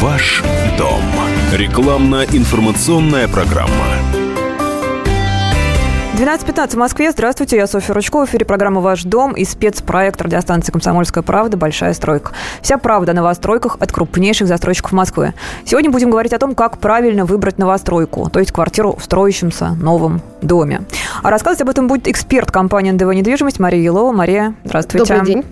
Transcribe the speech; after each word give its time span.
Ваш 0.00 0.42
дом. 0.76 1.00
Рекламно-информационная 1.54 3.28
программа. 3.28 3.70
12.15 6.18 6.70
в 6.72 6.74
Москве. 6.76 7.10
Здравствуйте, 7.10 7.56
я 7.56 7.66
Софья 7.66 7.94
Ручкова. 7.94 8.26
В 8.26 8.28
эфире 8.28 8.44
программа 8.44 8.82
«Ваш 8.82 9.04
дом» 9.04 9.32
и 9.32 9.46
спецпроект 9.46 10.20
радиостанции 10.20 10.70
«Комсомольская 10.70 11.22
правда. 11.22 11.56
Большая 11.56 11.94
стройка». 11.94 12.32
Вся 12.60 12.76
правда 12.76 13.12
о 13.12 13.14
новостройках 13.14 13.78
от 13.80 13.90
крупнейших 13.90 14.46
застройщиков 14.46 14.92
Москвы. 14.92 15.32
Сегодня 15.64 15.90
будем 15.90 16.10
говорить 16.10 16.34
о 16.34 16.38
том, 16.38 16.54
как 16.54 16.76
правильно 16.76 17.24
выбрать 17.24 17.56
новостройку, 17.56 18.28
то 18.28 18.38
есть 18.38 18.52
квартиру 18.52 18.96
в 18.98 19.02
строящемся 19.02 19.70
новом 19.70 20.20
доме. 20.42 20.82
А 21.22 21.30
рассказывать 21.30 21.62
об 21.62 21.70
этом 21.70 21.88
будет 21.88 22.06
эксперт 22.06 22.50
компании 22.50 22.90
НДВ 22.90 23.14
«Недвижимость» 23.14 23.58
Мария 23.60 23.82
Елова. 23.82 24.12
Мария, 24.12 24.54
здравствуйте. 24.62 25.06
Добрый 25.06 25.26
день. 25.26 25.44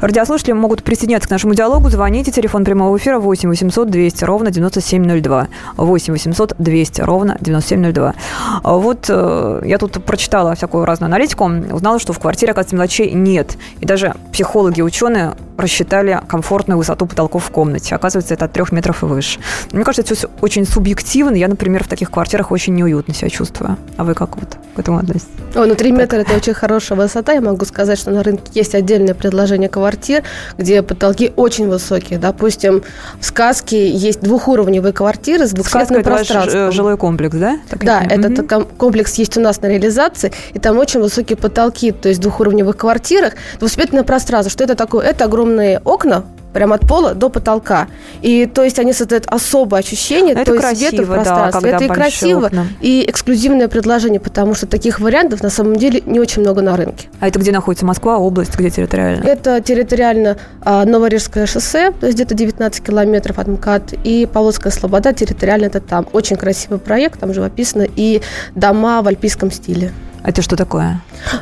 Радиослушатели 0.00 0.52
могут 0.52 0.82
присоединяться 0.82 1.28
к 1.28 1.30
нашему 1.30 1.54
диалогу. 1.54 1.88
Звоните. 1.90 2.30
Телефон 2.30 2.64
прямого 2.64 2.96
эфира 2.96 3.18
8 3.18 3.48
800 3.48 3.90
200 3.90 4.24
ровно 4.24 4.50
9702. 4.50 5.48
8 5.76 6.12
800 6.12 6.54
200 6.58 7.00
ровно 7.02 7.36
9702. 7.40 8.14
А 8.62 8.72
вот 8.74 9.06
э, 9.08 9.62
я 9.64 9.78
тут 9.78 10.04
прочитала 10.04 10.54
всякую 10.54 10.84
разную 10.84 11.08
аналитику, 11.08 11.44
узнала, 11.44 11.98
что 11.98 12.12
в 12.12 12.18
квартире, 12.18 12.52
оказывается, 12.52 12.76
мелочей 12.76 13.12
нет. 13.12 13.56
И 13.80 13.86
даже 13.86 14.14
психологи, 14.32 14.80
ученые 14.80 15.34
рассчитали 15.56 16.20
комфортную 16.28 16.78
высоту 16.78 17.06
потолков 17.06 17.44
в 17.44 17.50
комнате. 17.50 17.94
Оказывается, 17.94 18.34
это 18.34 18.46
от 18.46 18.52
трех 18.52 18.72
метров 18.72 19.02
и 19.02 19.06
выше. 19.06 19.40
Мне 19.72 19.84
кажется, 19.84 20.02
это 20.02 20.14
все 20.14 20.30
очень 20.40 20.66
субъективно. 20.66 21.34
Я, 21.34 21.48
например, 21.48 21.84
в 21.84 21.88
таких 21.88 22.10
квартирах 22.10 22.50
очень 22.50 22.74
неуютно 22.74 23.14
себя 23.14 23.28
чувствую. 23.28 23.76
А 23.96 24.04
вы 24.04 24.14
как 24.14 24.36
вот 24.36 24.56
к 24.74 24.78
этому 24.78 24.98
относитесь? 24.98 25.28
О, 25.54 25.66
ну 25.66 25.74
3 25.74 25.92
метра– 25.92 26.16
это 26.18 26.34
очень 26.34 26.54
хорошая 26.54 26.98
высота. 26.98 27.32
Я 27.32 27.40
могу 27.40 27.64
сказать, 27.64 27.98
что 27.98 28.10
на 28.10 28.22
рынке 28.22 28.50
есть 28.54 28.74
отдельное 28.74 29.14
предложение 29.14 29.68
квартир, 29.68 30.22
где 30.56 30.82
потолки 30.82 31.32
очень 31.36 31.68
высокие. 31.68 32.18
Допустим, 32.18 32.82
в 33.20 33.24
сказке 33.24 33.90
есть 33.90 34.20
двухуровневые 34.20 34.92
квартиры 34.92 35.46
с 35.46 35.50
двухсветным 35.50 36.02
пространством. 36.02 36.62
Это 36.62 36.72
жилой 36.72 36.96
комплекс, 36.96 37.36
да? 37.36 37.58
Так 37.68 37.84
да, 37.84 38.02
этот 38.02 38.38
mm 38.38 38.76
комплекс 38.76 39.14
есть 39.14 39.36
у 39.36 39.40
нас 39.40 39.60
на 39.60 39.66
реализации, 39.66 40.32
и 40.52 40.58
там 40.58 40.78
очень 40.78 41.00
высокие 41.00 41.36
потолки, 41.36 41.92
то 41.92 42.08
есть 42.08 42.20
в 42.20 42.22
двухуровневых 42.22 42.76
квартирах 42.76 43.34
двухсветное 43.58 44.02
пространство. 44.02 44.50
Что 44.50 44.64
это 44.64 44.74
такое? 44.74 45.06
Это 45.06 45.24
огромные 45.42 45.80
окна 45.84 46.24
прямо 46.52 46.74
от 46.74 46.86
пола 46.86 47.14
до 47.14 47.30
потолка. 47.30 47.88
И 48.20 48.44
то 48.44 48.62
есть 48.62 48.78
они 48.78 48.92
создают 48.92 49.24
особое 49.26 49.80
ощущение, 49.80 50.34
это 50.34 50.44
то 50.44 50.52
есть 50.52 50.66
красиво, 50.66 50.88
света 50.90 51.04
в 51.04 51.06
пространстве. 51.06 51.70
Да, 51.70 51.76
это 51.76 51.84
и 51.84 51.88
красиво, 51.88 52.46
окна. 52.46 52.66
и 52.82 53.06
эксклюзивное 53.08 53.68
предложение, 53.68 54.20
потому 54.20 54.54
что 54.54 54.66
таких 54.66 55.00
вариантов 55.00 55.42
на 55.42 55.48
самом 55.48 55.76
деле 55.76 56.02
не 56.04 56.20
очень 56.20 56.42
много 56.42 56.60
на 56.60 56.76
рынке. 56.76 57.08
А 57.20 57.28
это 57.28 57.38
где 57.38 57.52
находится 57.52 57.86
Москва, 57.86 58.18
область, 58.18 58.54
где 58.54 58.68
территориально? 58.68 59.24
Это 59.24 59.62
территориально 59.62 60.36
а, 60.60 60.84
Новорижское 60.84 61.46
шоссе, 61.46 61.90
то 61.90 62.04
есть 62.06 62.18
где-то 62.18 62.34
19 62.34 62.84
километров 62.84 63.38
от 63.38 63.48
МКАД, 63.48 63.94
и 64.04 64.28
Павловская 64.30 64.70
Слобода 64.70 65.14
территориально 65.14 65.66
это 65.66 65.80
там. 65.80 66.06
Очень 66.12 66.36
красивый 66.36 66.78
проект, 66.78 67.18
там 67.18 67.32
живописно, 67.32 67.86
и 67.96 68.20
дома 68.54 69.00
в 69.00 69.08
альпийском 69.08 69.50
стиле. 69.50 69.90
Это 70.24 70.42
что 70.42 70.56
такое? 70.56 71.00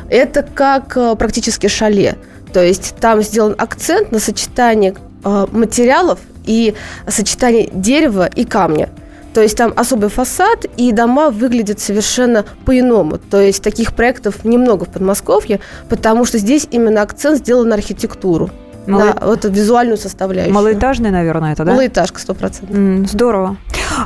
Это 0.09 0.43
как 0.43 0.97
э, 0.97 1.15
практически 1.15 1.67
шале. 1.67 2.17
То 2.53 2.63
есть 2.63 2.95
там 2.99 3.21
сделан 3.21 3.55
акцент 3.57 4.11
на 4.11 4.19
сочетание 4.19 4.95
э, 5.23 5.47
материалов 5.51 6.19
и 6.45 6.73
сочетание 7.07 7.69
дерева 7.71 8.25
и 8.25 8.45
камня. 8.45 8.89
То 9.33 9.41
есть 9.41 9.55
там 9.55 9.73
особый 9.75 10.09
фасад, 10.09 10.65
и 10.75 10.91
дома 10.91 11.29
выглядят 11.29 11.79
совершенно 11.79 12.43
по-иному. 12.65 13.17
То 13.17 13.39
есть 13.39 13.63
таких 13.63 13.93
проектов 13.93 14.43
немного 14.43 14.85
в 14.85 14.89
Подмосковье, 14.89 15.61
потому 15.87 16.25
что 16.25 16.37
здесь 16.37 16.67
именно 16.69 17.01
акцент 17.01 17.37
сделан 17.37 17.69
на 17.69 17.75
архитектуру. 17.75 18.49
Мало... 18.87 19.13
На 19.13 19.27
вот 19.27 19.45
визуальную 19.45 19.97
составляющую. 19.97 20.53
Малоэтажный, 20.53 21.11
наверное, 21.11 21.53
это, 21.53 21.63
да? 21.63 21.71
Малоэтажка, 21.71 22.19
сто 22.19 22.33
процентов. 22.33 22.75
Mm, 22.75 23.07
здорово. 23.07 23.57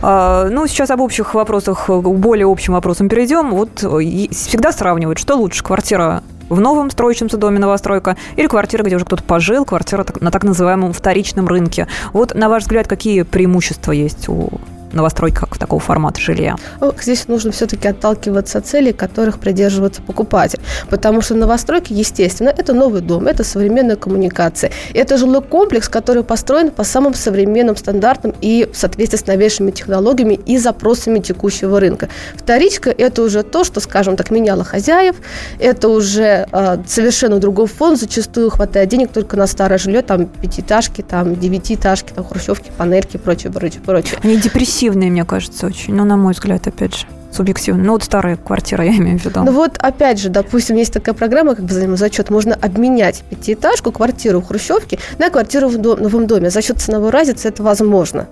А, 0.02 0.50
ну, 0.50 0.68
сейчас 0.68 0.90
об 0.92 1.02
общих 1.02 1.34
вопросах, 1.34 1.88
к 1.88 2.02
более 2.02 2.48
общим 2.48 2.74
вопросам 2.74 3.10
перейдем. 3.10 3.52
Вот 3.52 3.80
всегда 3.80 4.72
сравнивают, 4.72 5.20
что 5.20 5.36
лучше, 5.36 5.64
квартира 5.64 6.23
в 6.50 6.60
новом 6.60 6.92
строящемся 6.92 7.38
доме 7.38 7.60
новостройка 7.60 8.17
или 8.36 8.48
квартира, 8.48 8.84
где 8.84 8.95
уже 8.95 9.05
кто-то 9.05 9.23
пожил, 9.23 9.66
квартира 9.66 10.05
на 10.20 10.32
так 10.32 10.44
называемом 10.44 10.94
вторичном 10.94 11.48
рынке. 11.48 11.88
Вот, 12.14 12.36
на 12.36 12.50
ваш 12.50 12.64
взгляд, 12.64 12.88
какие 12.88 13.23
преимущества 13.23 13.92
есть 13.92 14.30
у 14.30 14.50
новостройки 14.95 15.36
как 15.36 15.58
такого 15.58 15.80
формата 15.80 16.20
жилья? 16.20 16.56
Здесь 17.02 17.28
нужно 17.28 17.52
все-таки 17.52 17.88
отталкиваться 17.88 18.58
от 18.60 18.67
целей, 18.67 18.94
которых 18.94 19.39
придерживается 19.39 20.02
покупатель. 20.02 20.60
Потому 20.89 21.22
что 21.22 21.36
новостройки, 21.36 21.94
естественно, 21.94 22.50
это 22.50 22.73
новый 22.73 23.02
дом, 23.02 23.28
это 23.28 23.44
современная 23.44 23.95
коммуникация. 23.95 24.72
Это 24.94 25.17
жилой 25.17 25.42
комплекс, 25.42 25.89
который 25.89 26.23
построен 26.23 26.72
по 26.72 26.84
самым 26.84 27.14
современным 27.14 27.76
стандартам 27.76 28.34
и 28.42 28.70
в 28.72 28.78
соответствии 28.78 29.17
с 29.17 29.28
новейшими 29.28 29.72
технологиями 29.72 30.39
и 30.45 30.58
запросами 30.58 31.20
текущего 31.20 31.80
рынка. 31.80 32.10
Вторичка– 32.36 32.89
это 32.98 33.22
уже 33.22 33.44
то, 33.44 33.64
что, 33.64 33.80
скажем 33.80 34.16
так, 34.16 34.32
меняло 34.32 34.64
хозяев, 34.64 35.16
это 35.60 35.89
уже 35.89 36.48
э, 36.52 36.78
совершенно 36.88 37.39
другой 37.39 37.67
фон, 37.67 37.98
зачастую 37.98 38.50
хватает 38.50 38.89
денег 38.89 39.11
только 39.11 39.38
на 39.38 39.48
старое 39.48 39.78
жилье, 39.78 40.02
там 40.02 40.26
пятиэтажки, 40.26 41.02
там 41.02 41.36
девятиэтажки, 41.36 42.14
там 42.14 42.23
хрущевки, 42.23 42.72
панельки, 42.78 43.17
прочее, 43.17 43.52
прочее, 43.52 43.82
прочее. 43.86 44.20
Они 44.23 44.38
депрессивные 44.38 44.85
субъективные, 44.86 45.12
мне 45.12 45.26
кажется, 45.26 45.66
очень. 45.68 45.96
Ну, 45.96 46.06
на 46.06 46.16
мой 46.18 46.34
взгляд, 46.34 46.68
опять 46.68 46.96
же 46.96 47.06
субъективно. 47.32 47.84
Ну, 47.84 47.92
вот 47.94 48.04
старая 48.04 48.38
квартира, 48.38 48.84
я 48.86 48.96
имею 48.96 49.20
в 49.20 49.26
виду. 49.26 49.44
Ну 49.44 49.52
вот, 49.52 49.78
опять 49.80 50.20
же, 50.20 50.30
допустим, 50.30 50.76
есть 50.78 50.94
такая 50.94 51.16
программа, 51.16 51.56
как 51.56 51.66
бы 51.66 51.70
взаимозачет. 51.70 52.30
Можно 52.30 52.56
обменять 52.56 53.23
пятиэтажку, 53.30 53.92
квартиру 53.92 54.42
в 54.42 54.48
Хрущевке 54.48 55.00
на 55.18 55.30
квартиру 55.30 55.68
в 55.68 55.78
дом, 55.78 56.02
новом 56.02 56.28
доме. 56.28 56.50
За 56.50 56.62
счет 56.62 56.80
ценовой 56.80 57.10
разницы 57.10 57.48
это 57.48 57.64
возможно. 57.64 58.28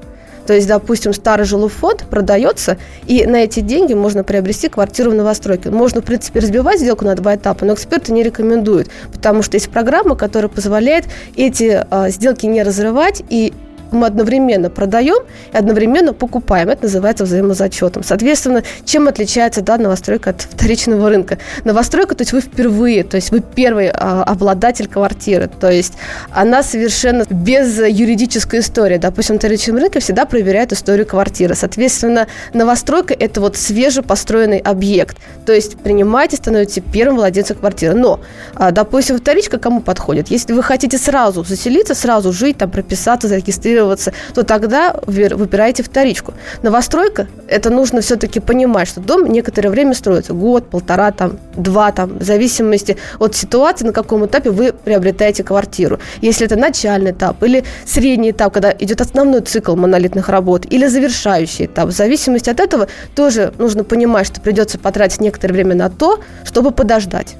То 0.45 0.53
есть, 0.53 0.67
допустим, 0.67 1.13
старый 1.13 1.45
жилой 1.45 1.71
продается, 2.09 2.77
и 3.07 3.25
на 3.25 3.37
эти 3.37 3.61
деньги 3.61 3.93
можно 3.93 4.23
приобрести 4.23 4.67
квартиру 4.67 5.11
в 5.11 5.15
новостройке. 5.15 5.69
Можно, 5.69 6.01
в 6.01 6.03
принципе, 6.03 6.39
разбивать 6.39 6.79
сделку 6.79 7.05
на 7.05 7.15
два 7.15 7.35
этапа, 7.35 7.65
но 7.65 7.73
эксперты 7.73 8.11
не 8.11 8.23
рекомендуют, 8.23 8.89
потому 9.13 9.41
что 9.41 9.55
есть 9.55 9.69
программа, 9.69 10.15
которая 10.15 10.49
позволяет 10.49 11.05
эти 11.37 11.85
а, 11.89 12.09
сделки 12.09 12.45
не 12.45 12.61
разрывать 12.61 13.23
и 13.29 13.53
мы 13.93 14.07
одновременно 14.07 14.69
продаем 14.69 15.23
и 15.51 15.57
одновременно 15.57 16.13
покупаем. 16.13 16.69
Это 16.69 16.83
называется 16.83 17.23
взаимозачетом. 17.23 18.03
Соответственно, 18.03 18.63
чем 18.85 19.07
отличается 19.07 19.61
да, 19.61 19.77
новостройка 19.77 20.31
от 20.31 20.41
вторичного 20.41 21.09
рынка? 21.09 21.37
Новостройка, 21.63 22.15
то 22.15 22.21
есть 22.21 22.33
вы 22.33 22.41
впервые, 22.41 23.03
то 23.03 23.15
есть 23.15 23.31
вы 23.31 23.41
первый 23.41 23.89
а, 23.89 24.23
обладатель 24.23 24.87
квартиры, 24.87 25.49
то 25.59 25.71
есть 25.71 25.93
она 26.31 26.63
совершенно 26.63 27.25
без 27.29 27.79
юридической 27.79 28.59
истории. 28.59 28.97
Допустим, 28.97 29.35
на 29.35 29.39
вторичном 29.39 29.77
рынке 29.77 29.99
всегда 29.99 30.25
проверяют 30.25 30.71
историю 30.71 31.05
квартиры. 31.05 31.55
Соответственно, 31.55 32.27
новостройка– 32.53 33.13
это 33.19 33.41
вот 33.41 33.57
свежепостроенный 33.57 34.59
объект. 34.59 35.17
То 35.45 35.53
есть 35.53 35.77
принимаете, 35.77 36.37
становитесь 36.37 36.81
первым 36.91 37.17
владельцем 37.17 37.57
квартиры. 37.57 37.93
Но, 37.93 38.19
а, 38.55 38.71
допустим, 38.71 39.17
вторичка 39.17 39.57
кому 39.57 39.81
подходит? 39.81 40.29
Если 40.29 40.53
вы 40.53 40.63
хотите 40.63 40.97
сразу 40.97 41.43
заселиться, 41.43 41.95
сразу 41.95 42.31
жить, 42.31 42.57
там 42.57 42.71
прописаться, 42.71 43.27
зарегистрироваться, 43.27 43.82
регистрироваться, 43.83 44.13
то 44.33 44.43
тогда 44.43 44.95
выбираете 45.05 45.83
вторичку. 45.83 46.33
Новостройка, 46.61 47.27
это 47.47 47.69
нужно 47.69 48.01
все-таки 48.01 48.39
понимать, 48.39 48.87
что 48.87 49.01
дом 49.01 49.25
некоторое 49.25 49.69
время 49.69 49.93
строится, 49.93 50.33
год, 50.33 50.69
полтора, 50.69 51.11
там, 51.11 51.37
два, 51.55 51.91
там, 51.91 52.19
в 52.19 52.23
зависимости 52.23 52.97
от 53.19 53.35
ситуации, 53.35 53.85
на 53.85 53.93
каком 53.93 54.25
этапе 54.25 54.49
вы 54.49 54.73
приобретаете 54.73 55.43
квартиру. 55.43 55.99
Если 56.21 56.45
это 56.45 56.55
начальный 56.55 57.11
этап 57.11 57.43
или 57.43 57.63
средний 57.85 58.31
этап, 58.31 58.53
когда 58.53 58.71
идет 58.71 59.01
основной 59.01 59.41
цикл 59.41 59.75
монолитных 59.75 60.29
работ, 60.29 60.65
или 60.69 60.87
завершающий 60.87 61.65
этап, 61.65 61.89
в 61.89 61.91
зависимости 61.91 62.49
от 62.49 62.59
этого 62.59 62.87
тоже 63.15 63.53
нужно 63.57 63.83
понимать, 63.83 64.27
что 64.27 64.41
придется 64.41 64.79
потратить 64.79 65.21
некоторое 65.21 65.53
время 65.53 65.75
на 65.75 65.89
то, 65.89 66.19
чтобы 66.43 66.71
подождать. 66.71 67.35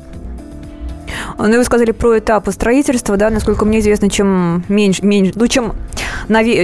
Ну, 1.37 1.57
вы 1.57 1.63
сказали 1.63 1.91
про 1.91 2.19
этапы 2.19 2.51
строительства, 2.51 3.17
да, 3.17 3.29
насколько 3.29 3.65
мне 3.65 3.79
известно, 3.79 4.09
чем 4.09 4.63
меньше, 4.67 5.05
меньше 5.05 5.33
ну, 5.35 5.47
чем, 5.47 5.73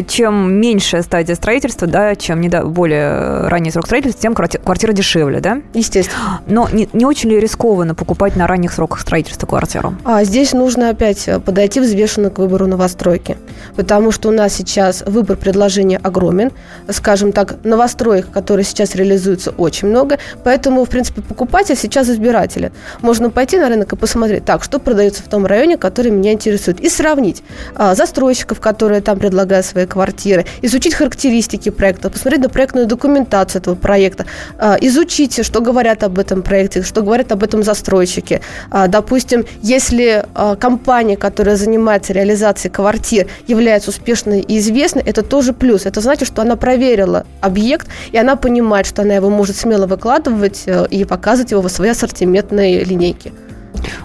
чем 0.07 0.53
меньшая 0.53 1.01
стадия 1.01 1.35
строительства, 1.35 1.87
да, 1.87 2.15
чем 2.15 2.41
не, 2.41 2.49
более 2.49 3.47
ранний 3.47 3.71
срок 3.71 3.85
строительства, 3.85 4.21
тем 4.21 4.33
квартира 4.35 4.93
дешевле, 4.93 5.39
да? 5.39 5.61
Естественно. 5.73 6.41
Но 6.47 6.67
не, 6.71 6.89
не 6.93 7.05
очень 7.05 7.29
ли 7.29 7.39
рискованно 7.39 7.95
покупать 7.95 8.35
на 8.35 8.47
ранних 8.47 8.71
сроках 8.71 8.99
строительства 8.99 9.47
квартиру? 9.47 9.95
А 10.05 10.23
здесь 10.23 10.53
нужно 10.53 10.89
опять 10.89 11.29
подойти 11.45 11.79
взвешенно 11.79 12.29
к 12.29 12.39
выбору 12.39 12.67
новостройки, 12.67 13.37
потому 13.75 14.11
что 14.11 14.29
у 14.29 14.31
нас 14.31 14.53
сейчас 14.53 15.03
выбор 15.05 15.37
предложения 15.37 15.97
огромен, 15.97 16.51
скажем 16.89 17.31
так, 17.31 17.63
новостроек, 17.63 18.29
которые 18.31 18.65
сейчас 18.65 18.95
реализуются, 18.95 19.51
очень 19.51 19.87
много, 19.87 20.17
поэтому, 20.43 20.85
в 20.85 20.89
принципе, 20.89 21.21
покупатель 21.21 21.75
сейчас 21.75 22.09
избиратель. 22.09 22.71
Можно 23.01 23.29
пойти 23.29 23.57
на 23.57 23.69
рынок 23.69 23.93
и 23.93 23.95
посмотреть, 23.95 24.45
так, 24.45 24.63
что 24.63 24.79
продается 24.79 25.23
в 25.23 25.27
том 25.27 25.45
районе, 25.45 25.77
который 25.77 26.11
меня 26.11 26.33
интересует, 26.33 26.79
и 26.79 26.89
сравнить 26.89 27.43
а, 27.75 27.95
застройщиков, 27.95 28.59
которые 28.59 29.01
там 29.01 29.19
предлагают 29.19 29.48
предлагают 29.49 29.65
свои 29.65 29.85
квартиры, 29.85 30.45
изучить 30.61 30.93
характеристики 30.93 31.69
проекта, 31.69 32.09
посмотреть 32.09 32.41
на 32.41 32.49
проектную 32.49 32.85
документацию 32.85 33.61
этого 33.61 33.75
проекта, 33.75 34.25
а, 34.57 34.77
изучить, 34.81 35.43
что 35.45 35.61
говорят 35.61 36.03
об 36.03 36.19
этом 36.19 36.41
проекте, 36.41 36.83
что 36.83 37.01
говорят 37.01 37.31
об 37.31 37.43
этом 37.43 37.63
застройщики. 37.63 38.41
А, 38.71 38.87
допустим, 38.87 39.45
если 39.63 40.25
а, 40.35 40.55
компания, 40.55 41.17
которая 41.17 41.55
занимается 41.55 42.13
реализацией 42.13 42.71
квартир, 42.71 43.27
является 43.47 43.89
успешной 43.89 44.41
и 44.41 44.59
известной, 44.59 45.03
это 45.05 45.23
тоже 45.23 45.53
плюс. 45.53 45.85
Это 45.85 46.01
значит, 46.01 46.27
что 46.27 46.41
она 46.41 46.55
проверила 46.55 47.25
объект, 47.41 47.87
и 48.11 48.17
она 48.17 48.35
понимает, 48.35 48.85
что 48.85 49.01
она 49.01 49.15
его 49.15 49.29
может 49.29 49.55
смело 49.55 49.87
выкладывать 49.87 50.63
э, 50.67 50.85
и 50.91 51.05
показывать 51.05 51.51
его 51.51 51.61
в 51.61 51.69
своей 51.69 51.91
ассортиментной 51.91 52.83
линейке. 52.83 53.31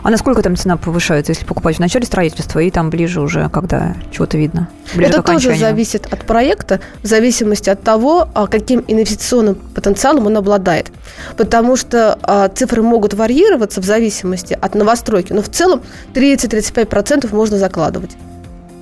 А 0.03 0.11
насколько 0.11 0.43
там 0.43 0.57
цена 0.57 0.77
повышается, 0.77 1.33
если 1.33 1.45
покупать 1.45 1.77
в 1.77 1.81
начале 1.81 2.07
строительства 2.07 2.61
и 2.61 2.71
там 2.71 2.91
ближе 2.91 3.21
уже, 3.21 3.49
когда 3.49 3.95
чего-то 4.11 4.39
видно? 4.39 4.69
Это 4.97 5.23
тоже 5.23 5.57
зависит 5.57 6.07
от 6.13 6.21
проекта, 6.27 6.81
в 7.03 7.07
зависимости 7.07 7.71
от 7.71 7.83
того, 7.83 8.29
а, 8.35 8.47
каким 8.47 8.85
инвестиционным 8.87 9.55
потенциалом 9.55 10.27
он 10.27 10.37
обладает. 10.37 10.91
Потому 11.37 11.77
что 11.77 12.19
а, 12.23 12.49
цифры 12.49 12.83
могут 12.83 13.15
варьироваться 13.15 13.81
в 13.81 13.85
зависимости 13.85 14.57
от 14.61 14.75
новостройки, 14.75 15.33
но 15.33 15.43
в 15.43 15.49
целом 15.49 15.83
30-35% 16.15 17.35
можно 17.35 17.59
закладывать. 17.59 18.17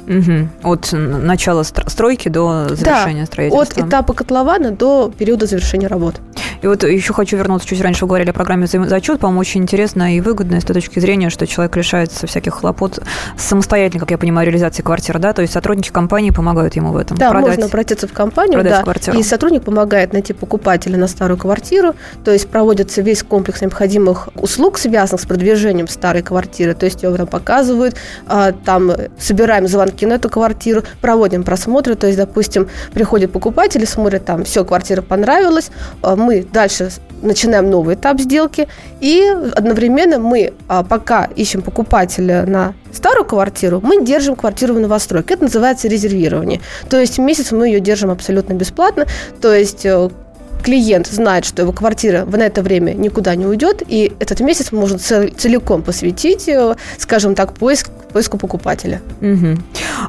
Угу. 0.06 0.48
От 0.72 0.88
начала 0.93 1.62
стройки 1.62 2.28
до 2.28 2.69
завершения 2.70 3.20
да, 3.20 3.26
строительства. 3.26 3.82
От 3.82 3.88
этапа 3.88 4.12
котлована 4.14 4.72
до 4.72 5.12
периода 5.16 5.46
завершения 5.46 5.87
работ. 5.87 6.16
И 6.62 6.67
вот 6.69 6.85
еще 6.85 7.12
хочу 7.12 7.37
вернуться, 7.37 7.67
чуть 7.67 7.81
раньше 7.81 8.05
вы 8.05 8.11
говорили 8.11 8.31
о 8.31 8.32
программе 8.32 8.67
«Зачет». 8.69 9.19
По-моему, 9.19 9.41
очень 9.41 9.62
интересно 9.62 10.17
и 10.17 10.20
выгодно 10.20 10.61
с 10.61 10.64
той 10.64 10.75
точки 10.75 11.00
зрения, 11.00 11.29
что 11.29 11.44
человек 11.44 11.76
лишается 11.76 12.29
всяких 12.29 12.55
хлопот 12.55 13.00
самостоятельно, 13.37 14.00
как 14.00 14.12
я 14.12 14.19
понимаю, 14.19 14.47
реализации 14.47 14.82
квартиры, 14.82 15.19
да? 15.19 15.32
То 15.32 15.43
есть 15.43 15.53
сотрудники 15.53 15.91
компании 15.91 16.31
помогают 16.31 16.76
ему 16.76 16.93
в 16.93 16.97
этом. 16.97 17.17
Да, 17.17 17.31
продать, 17.31 17.49
можно 17.49 17.67
обратиться 17.67 18.06
в 18.06 18.12
компанию, 18.12 18.62
да, 18.62 18.82
квартиру. 18.82 19.19
и 19.19 19.25
сотрудник 19.25 19.64
помогает 19.64 20.12
найти 20.12 20.32
покупателя 20.32 20.97
на 20.97 21.09
старую 21.09 21.37
квартиру, 21.37 21.97
то 22.25 22.31
есть 22.31 22.49
проводится 22.49 23.03
весь 23.03 23.25
комплекс 23.25 23.61
необходимых 23.61 24.29
услуг, 24.37 24.79
связанных 24.79 25.20
с 25.20 25.26
продвижением 25.26 25.88
старой 25.88 26.23
квартиры, 26.23 26.75
то 26.75 26.87
есть 26.87 27.03
его 27.03 27.17
там 27.17 27.26
показывают, 27.26 27.97
а, 28.29 28.53
там 28.53 28.93
собираем 29.19 29.67
звонки 29.67 30.06
на 30.06 30.15
эту 30.15 30.29
квартиру, 30.29 30.85
проводим 31.00 31.43
просмотры, 31.43 31.97
то 31.97 32.06
есть, 32.06 32.19
допустим, 32.19 32.69
приходят 32.94 33.32
покупатели, 33.32 33.85
смотрят 33.85 34.25
там, 34.25 34.44
все, 34.44 34.65
квартира 34.65 35.03
понравилась, 35.03 35.73
а, 36.03 36.15
мы 36.15 36.47
дальше 36.52 36.90
начинаем 37.22 37.70
новый 37.70 37.94
этап 37.94 38.20
сделки, 38.20 38.69
и 39.00 39.22
одновременно 39.54 40.19
мы, 40.19 40.52
а, 40.69 40.82
пока 40.82 41.28
ищем 41.37 41.62
покупателя 41.62 42.44
на 42.46 42.75
старую 42.93 43.25
квартиру, 43.25 43.81
мы 43.82 44.04
держим 44.04 44.37
квартиру 44.37 44.75
в 44.75 44.81
новостройке. 44.81 45.34
Это 45.34 45.44
называется 45.44 45.88
резервирование. 45.88 46.60
То 46.90 47.00
есть 47.00 47.19
месяц 47.19 47.52
мы 47.52 47.69
ее 47.69 47.81
держим 47.81 48.10
абсолютно 48.10 48.54
бесплатно. 48.54 49.06
То 49.40 49.54
есть 49.54 49.87
э, 49.87 50.10
клиент 50.62 51.06
знает, 51.06 51.44
что 51.44 51.62
его 51.62 51.73
квартира 51.73 52.25
в 52.25 52.35
это 52.35 52.62
время 52.62 52.93
никуда 52.93 53.35
не 53.35 53.47
уйдет, 53.47 53.82
и 53.87 54.12
этот 54.19 54.41
месяц 54.41 54.73
можно 54.73 54.99
целиком 54.99 55.82
посвятить, 55.82 56.49
э, 56.49 56.76
скажем 56.99 57.35
так, 57.35 57.55
поиск, 57.55 57.91
поиску 58.12 58.38
покупателя. 58.38 59.00
Угу. 59.20 59.59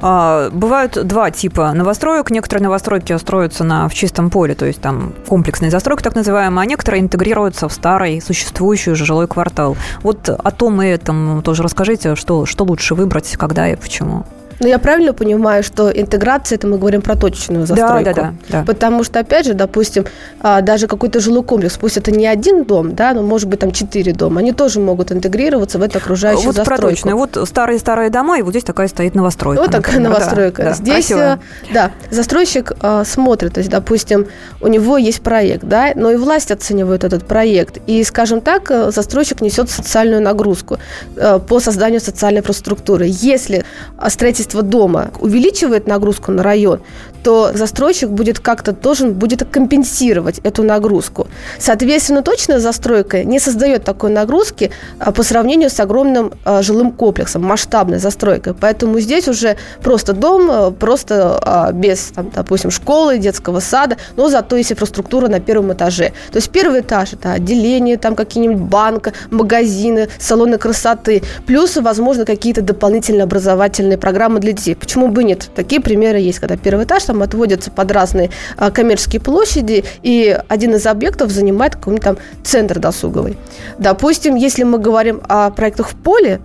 А, 0.02 0.50
бывают 0.52 1.08
два 1.08 1.32
типа 1.32 1.72
новостроек. 1.74 2.32
Некоторые 2.32 2.64
новостройки 2.64 3.18
строятся 3.18 3.64
на, 3.64 3.88
в 3.88 3.94
чистом 3.94 4.30
поле, 4.30 4.56
то 4.56 4.66
есть 4.66 4.82
там 4.82 5.14
комплексная 5.28 5.70
застройка 5.70 6.04
так 6.04 6.16
называемая, 6.16 6.64
а 6.64 6.68
некоторые 6.68 7.02
интегрируются 7.02 7.68
в 7.68 7.74
старый 7.74 8.22
существующий 8.22 8.92
уже 8.92 9.06
жилой 9.06 9.28
квартал. 9.28 9.78
Вот 10.02 10.30
о 10.30 10.52
том 10.52 10.82
и 10.82 10.88
этом 10.88 11.42
тоже 11.44 11.64
расскажите, 11.64 12.16
что, 12.16 12.46
что 12.46 12.64
лучше 12.64 12.96
выбрать, 12.96 13.36
когда 13.38 13.70
и 13.70 13.76
почему. 13.76 14.26
Но 14.63 14.69
я 14.69 14.80
правильно 14.80 15.13
понимаю, 15.13 15.62
что 15.62 15.89
интеграция, 15.92 16.56
это 16.56 16.68
мы 16.68 16.77
говорим 16.77 17.01
про 17.01 17.15
точечную 17.18 17.68
застройку? 17.68 18.06
Да, 18.06 18.13
да, 18.13 18.21
да. 18.21 18.33
да. 18.60 18.63
Потому 18.63 19.04
что, 19.04 19.19
опять 19.19 19.45
же, 19.45 19.54
допустим, 19.54 20.06
а, 20.39 20.62
даже 20.62 20.88
какой-то 20.88 21.19
жилой 21.19 21.44
комплекс, 21.44 21.77
пусть 21.77 21.98
это 21.98 22.12
не 22.12 22.25
один 22.25 22.63
дом, 22.63 22.95
да, 22.95 23.13
но 23.13 23.24
может 23.24 23.50
быть 23.50 23.60
там 23.60 23.74
четыре 23.74 24.13
дома, 24.13 24.39
они 24.39 24.54
тоже 24.54 24.80
могут 24.80 25.12
интегрироваться 25.12 25.80
в 25.80 25.81
эту 25.81 25.98
окружающую 25.98 26.45
вот 26.45 26.56
застройку. 26.56 26.81
Про 26.81 26.89
точную. 26.89 27.18
Вот 27.18 27.38
старые-старые 27.45 28.10
дома, 28.10 28.39
и 28.39 28.42
вот 28.42 28.51
здесь 28.51 28.63
такая 28.63 28.88
стоит 28.88 29.15
новостройка. 29.15 29.62
Вот 29.62 29.71
такая 29.71 30.00
например. 30.00 30.12
новостройка. 30.12 30.63
Да, 30.63 30.74
здесь, 30.74 31.07
красиво. 31.07 31.39
Э, 31.69 31.74
да, 31.74 31.92
застройщик 32.10 32.71
а, 32.80 33.04
смотрит, 33.04 33.56
то 33.56 33.60
есть, 33.60 33.69
допустим, 33.69 34.27
у 34.62 34.68
него 34.68 34.98
есть 34.98 35.21
проект, 35.21 35.65
да, 35.65 35.92
но 35.95 36.10
и 36.10 36.15
власть 36.15 36.51
оценивает 36.51 37.04
этот 37.04 37.27
проект. 37.27 37.80
И, 37.86 38.01
скажем 38.06 38.39
так, 38.39 38.71
э, 38.71 38.92
застройщик 38.92 39.42
несет 39.42 39.69
социальную 39.69 40.21
нагрузку 40.21 40.77
а, 41.18 41.39
по 41.39 41.60
созданию 41.60 42.00
социальной 42.00 42.39
инфраструктуры. 42.39 43.07
Если 43.10 43.65
строительство 44.07 44.53
строительство 44.54 44.62
дома 44.62 45.12
увеличивает 45.20 45.88
нагрузку 45.88 46.32
на 46.32 46.44
район, 46.44 46.80
то 47.24 47.52
застройщик 47.54 48.10
будет 48.10 48.40
как-то 48.40 48.74
должен 48.74 49.14
будет 49.14 49.44
компенсировать 49.50 50.40
эту 50.44 50.64
нагрузку. 50.64 51.28
Соответственно, 51.58 52.22
точная 52.22 52.60
застройка 52.60 53.24
не 53.24 53.40
создает 53.40 53.84
такой 53.84 54.12
нагрузки 54.12 54.72
а, 55.00 55.12
по 55.12 55.24
сравнению 55.24 55.70
с 55.70 55.80
огромным 55.80 56.34
а, 56.44 56.62
жилым 56.62 56.92
комплексом, 56.92 57.44
масштабной 57.44 58.00
застройкой. 58.00 58.54
Поэтому 58.54 59.00
здесь 59.00 59.28
уже 59.28 59.56
просто 59.82 60.14
дом, 60.14 60.50
а, 60.52 60.72
просто 60.72 61.72
без, 61.74 62.12
там, 62.16 62.30
допустим, 62.36 62.72
школы, 62.72 63.18
детского 63.18 63.62
сада, 63.62 63.98
но 64.18 64.30
зато 64.30 64.58
есть 64.58 64.72
инфраструктура 64.72 65.28
на 65.28 65.40
первом 65.40 65.72
этаже. 65.72 66.12
То 66.32 66.38
есть 66.38 66.50
первый 66.50 66.82
этаж– 66.82 67.14
это 67.14 67.32
отделение, 67.32 67.98
там 67.98 68.16
какие-нибудь 68.16 68.58
банка, 68.58 69.14
магазины, 69.32 70.10
салоны 70.20 70.58
красоты, 70.58 71.24
плюс, 71.46 71.78
возможно, 71.78 72.26
какие-то 72.26 72.62
дополнительные 72.62 73.24
образовательные 73.24 73.98
программы 73.98 74.33
для 74.40 74.54
детей. 74.54 74.76
Почему 74.76 75.08
бы 75.08 75.24
нет? 75.24 75.50
Такие 75.56 75.82
примеры 75.82 76.20
есть, 76.20 76.40
когда 76.40 76.58
первый 76.58 76.86
этаж, 76.86 77.04
там 77.04 77.22
отводятся 77.22 77.72
под 77.72 77.92
разные 77.92 78.30
а, 78.58 78.72
коммерческие 78.72 79.22
площади, 79.22 79.84
и 80.02 80.38
один 80.48 80.76
из 80.76 80.86
объектов 80.86 81.32
занимает 81.32 81.76
какой-нибудь 81.76 82.04
там 82.04 82.18
центр 82.44 82.80
досуговый. 82.80 83.38
Допустим, 83.78 84.36
если 84.36 84.64
мы 84.64 84.78
говорим 84.78 85.22
о 85.28 85.52
проектах 85.52 85.90
в 85.90 85.96
поле, 85.96 86.42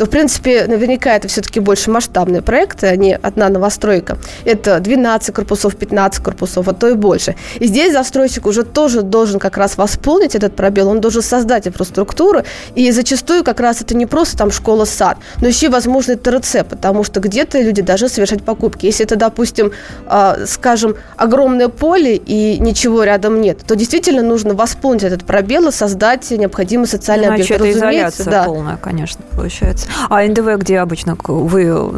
то, 0.00 0.06
в 0.06 0.08
принципе, 0.08 0.64
наверняка 0.66 1.14
это 1.14 1.28
все-таки 1.28 1.60
больше 1.60 1.90
масштабные 1.90 2.40
проекты, 2.40 2.86
а 2.86 2.96
не 2.96 3.14
одна 3.14 3.50
новостройка. 3.50 4.16
Это 4.46 4.80
12 4.80 5.34
корпусов, 5.34 5.76
15 5.76 6.24
корпусов, 6.24 6.68
а 6.68 6.72
то 6.72 6.88
и 6.88 6.94
больше. 6.94 7.36
И 7.58 7.66
здесь 7.66 7.92
застройщик 7.92 8.46
уже 8.46 8.62
тоже 8.62 9.02
должен 9.02 9.38
как 9.38 9.58
раз 9.58 9.76
восполнить 9.76 10.34
этот 10.34 10.56
пробел, 10.56 10.88
он 10.88 11.02
должен 11.02 11.20
создать 11.20 11.68
инфраструктуру, 11.68 12.44
и 12.74 12.90
зачастую 12.92 13.44
как 13.44 13.60
раз 13.60 13.82
это 13.82 13.94
не 13.94 14.06
просто 14.06 14.38
там 14.38 14.50
школа-сад, 14.50 15.18
но 15.42 15.48
еще 15.48 15.66
и, 15.66 15.68
возможно, 15.68 16.16
ТРЦ, 16.16 16.64
потому 16.66 17.04
что 17.04 17.20
где-то 17.20 17.60
люди 17.60 17.82
должны 17.82 18.08
совершать 18.08 18.42
покупки. 18.42 18.86
Если 18.86 19.04
это, 19.04 19.16
допустим, 19.16 19.72
а, 20.06 20.38
скажем, 20.46 20.96
огромное 21.18 21.68
поле 21.68 22.16
и 22.16 22.58
ничего 22.58 23.04
рядом 23.04 23.42
нет, 23.42 23.58
то 23.66 23.76
действительно 23.76 24.22
нужно 24.22 24.54
восполнить 24.54 25.02
этот 25.02 25.26
пробел 25.26 25.68
и 25.68 25.72
создать 25.72 26.30
необходимый 26.30 26.86
социальный 26.86 27.26
ну, 27.26 27.34
объект. 27.34 27.50
это 27.50 27.70
изоляция 27.70 28.24
да. 28.24 28.44
полная, 28.44 28.78
конечно, 28.78 29.22
получается. 29.36 29.89
А 30.08 30.22
НДВ 30.22 30.56
где 30.58 30.78
обычно? 30.78 31.16
Вы 31.26 31.92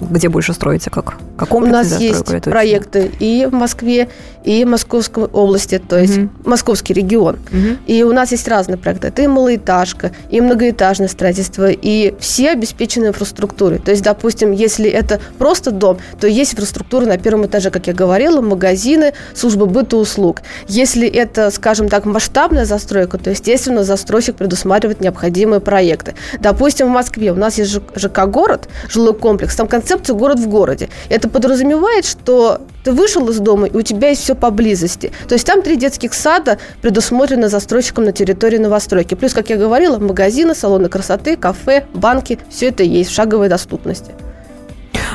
где 0.00 0.28
больше 0.28 0.52
строите? 0.52 0.90
Как, 0.90 1.16
как 1.36 1.54
У 1.54 1.60
нас 1.60 1.98
есть 2.00 2.42
проекты 2.42 3.10
и 3.20 3.46
в 3.50 3.54
Москве, 3.54 4.08
и 4.44 4.64
в 4.64 4.68
Московской 4.68 5.24
области, 5.24 5.78
то 5.78 5.98
есть 5.98 6.18
угу. 6.18 6.28
Московский 6.44 6.94
регион. 6.94 7.36
Угу. 7.52 7.76
И 7.86 8.02
у 8.02 8.12
нас 8.12 8.32
есть 8.32 8.48
разные 8.48 8.78
проекты. 8.78 9.08
Это 9.08 9.22
и 9.22 9.26
малоэтажка, 9.26 10.12
и 10.30 10.40
многоэтажное 10.40 11.08
строительство, 11.08 11.70
и 11.70 12.14
все 12.18 12.50
обеспечены 12.50 13.08
инфраструктурой. 13.08 13.78
То 13.78 13.90
есть, 13.90 14.02
допустим, 14.02 14.52
если 14.52 14.88
это 14.88 15.20
просто 15.38 15.70
дом, 15.70 15.98
то 16.18 16.26
есть 16.26 16.54
инфраструктура 16.54 17.06
на 17.06 17.18
первом 17.18 17.46
этаже, 17.46 17.70
как 17.70 17.86
я 17.86 17.92
говорила, 17.92 18.40
магазины, 18.40 19.12
служба 19.34 19.66
быта 19.66 19.96
услуг. 19.96 20.42
Если 20.68 21.06
это, 21.06 21.50
скажем 21.50 21.88
так, 21.88 22.04
масштабная 22.04 22.64
застройка, 22.64 23.18
то, 23.18 23.30
естественно, 23.30 23.84
застройщик 23.84 24.36
предусматривает 24.36 25.00
необходимые 25.00 25.60
проекты. 25.60 26.14
Допустим, 26.38 26.86
в 26.88 26.90
Москве 26.90 27.09
у 27.18 27.34
нас 27.34 27.58
есть 27.58 27.78
ЖК 27.96 28.26
«Город», 28.26 28.68
жилой 28.88 29.14
комплекс, 29.14 29.56
там 29.56 29.66
концепция 29.68 30.14
«Город 30.14 30.38
в 30.38 30.48
городе». 30.48 30.88
Это 31.08 31.28
подразумевает, 31.28 32.04
что 32.04 32.60
ты 32.84 32.92
вышел 32.92 33.28
из 33.28 33.38
дома, 33.38 33.66
и 33.66 33.76
у 33.76 33.82
тебя 33.82 34.10
есть 34.10 34.22
все 34.22 34.34
поблизости. 34.34 35.12
То 35.28 35.34
есть 35.34 35.46
там 35.46 35.62
три 35.62 35.76
детских 35.76 36.14
сада 36.14 36.58
предусмотрены 36.82 37.48
застройщиком 37.48 38.04
на 38.04 38.12
территории 38.12 38.58
новостройки. 38.58 39.14
Плюс, 39.14 39.32
как 39.32 39.50
я 39.50 39.56
говорила, 39.56 39.98
магазины, 39.98 40.54
салоны 40.54 40.88
красоты, 40.88 41.36
кафе, 41.36 41.86
банки, 41.94 42.38
все 42.48 42.68
это 42.68 42.82
есть 42.82 43.10
в 43.10 43.14
шаговой 43.14 43.48
доступности. 43.48 44.12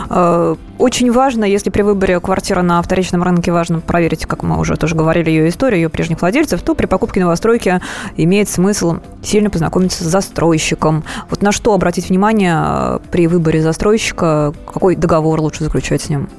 Э, 0.09 0.55
очень 0.77 1.11
важно, 1.11 1.45
если 1.45 1.69
при 1.69 1.81
выборе 1.81 2.19
квартиры 2.19 2.61
на 2.61 2.81
вторичном 2.81 3.23
рынке 3.23 3.51
важно 3.51 3.79
проверить, 3.79 4.25
как 4.25 4.43
мы 4.43 4.59
уже 4.59 4.75
тоже 4.75 4.95
говорили, 4.95 5.29
ее 5.29 5.49
историю, 5.49 5.81
ее 5.81 5.89
прежних 5.89 6.21
владельцев, 6.21 6.61
то 6.61 6.75
при 6.75 6.85
покупке 6.85 7.19
новостройки 7.19 7.79
имеет 8.17 8.49
смысл 8.49 8.97
сильно 9.23 9.49
познакомиться 9.49 10.03
с 10.03 10.07
застройщиком. 10.07 11.03
Вот 11.29 11.41
на 11.41 11.51
что 11.51 11.73
обратить 11.73 12.09
внимание 12.09 12.55
э, 12.57 12.99
при 13.11 13.27
выборе 13.27 13.61
застройщика, 13.61 14.53
какой 14.71 14.95
договор 14.95 15.39
лучше 15.41 15.63
заключать 15.63 16.01
с 16.01 16.09
ним? 16.09 16.29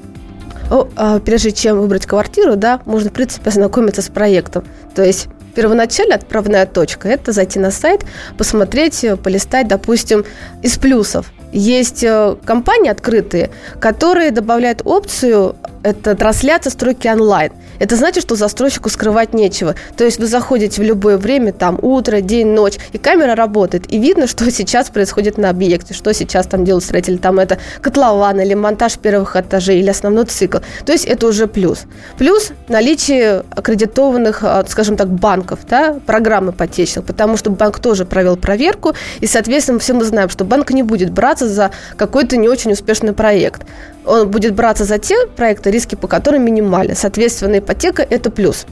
Ну, 0.68 0.88
прежде 1.24 1.52
чем 1.52 1.78
выбрать 1.78 2.06
квартиру, 2.06 2.56
да, 2.56 2.80
можно, 2.86 3.10
в 3.10 3.12
принципе, 3.12 3.50
ознакомиться 3.50 4.02
с 4.02 4.08
проектом. 4.08 4.64
То 4.96 5.04
есть 5.04 5.28
первоначально 5.54 6.16
отправная 6.16 6.66
точка– 6.66 7.08
это 7.10 7.30
зайти 7.30 7.60
на 7.60 7.70
сайт, 7.70 8.04
посмотреть, 8.36 9.06
полистать, 9.22 9.68
допустим, 9.68 10.24
из 10.62 10.76
плюсов 10.76 11.32
Есть 11.56 12.04
э, 12.04 12.36
компании 12.44 12.90
открытые, 12.90 13.48
которые 13.80 14.30
добавляют 14.30 14.82
опцию 14.84 15.56
это 15.86 16.16
трансляция 16.16 16.70
стройки 16.70 17.06
онлайн. 17.06 17.52
Это 17.78 17.94
значит, 17.94 18.22
что 18.22 18.34
застройщику 18.34 18.88
скрывать 18.88 19.34
нечего. 19.34 19.76
То 19.96 20.04
есть 20.04 20.18
вы 20.18 20.26
заходите 20.26 20.80
в 20.80 20.84
любое 20.84 21.16
время, 21.16 21.52
там 21.52 21.78
утро, 21.80 22.20
день, 22.20 22.48
ночь, 22.48 22.78
и 22.92 22.98
камера 22.98 23.36
работает, 23.36 23.92
и 23.92 23.98
видно, 23.98 24.26
что 24.26 24.50
сейчас 24.50 24.90
происходит 24.90 25.38
на 25.38 25.50
объекте, 25.50 25.94
что 25.94 26.12
сейчас 26.12 26.46
там 26.46 26.64
делают 26.64 26.84
строители, 26.84 27.18
там 27.18 27.38
это 27.38 27.58
котлован 27.80 28.40
или 28.40 28.54
монтаж 28.54 28.98
первых 28.98 29.36
этажей, 29.36 29.78
или 29.78 29.88
основной 29.88 30.24
цикл. 30.24 30.58
То 30.84 30.92
есть 30.92 31.04
это 31.04 31.28
уже 31.28 31.46
плюс. 31.46 31.84
Плюс 32.18 32.50
наличие 32.68 33.44
аккредитованных, 33.50 34.42
а, 34.42 34.64
скажем 34.66 34.96
так, 34.96 35.08
банков, 35.08 35.60
да, 35.68 35.98
программ 36.04 36.50
ипотечных, 36.50 37.04
потому 37.04 37.36
что 37.36 37.50
банк 37.50 37.78
тоже 37.78 38.04
провел 38.04 38.36
проверку, 38.36 38.94
и, 39.20 39.26
соответственно, 39.26 39.78
все 39.78 39.92
мы 39.94 40.04
знаем, 40.04 40.30
что 40.30 40.44
банк 40.44 40.72
не 40.72 40.82
будет 40.82 41.12
браться 41.12 41.48
за 41.48 41.70
какой-то 41.96 42.36
не 42.36 42.48
очень 42.48 42.72
успешный 42.72 43.12
проект. 43.12 43.62
Он 44.06 44.30
будет 44.30 44.54
браться 44.54 44.84
за 44.84 44.98
те 44.98 45.26
проекты, 45.26 45.70
риски 45.70 45.94
по 45.94 46.06
которым 46.06 46.44
минимальны. 46.44 46.94
Соответственно, 46.94 47.58
ипотека– 47.58 48.06
это 48.10 48.30
плюс. 48.30 48.66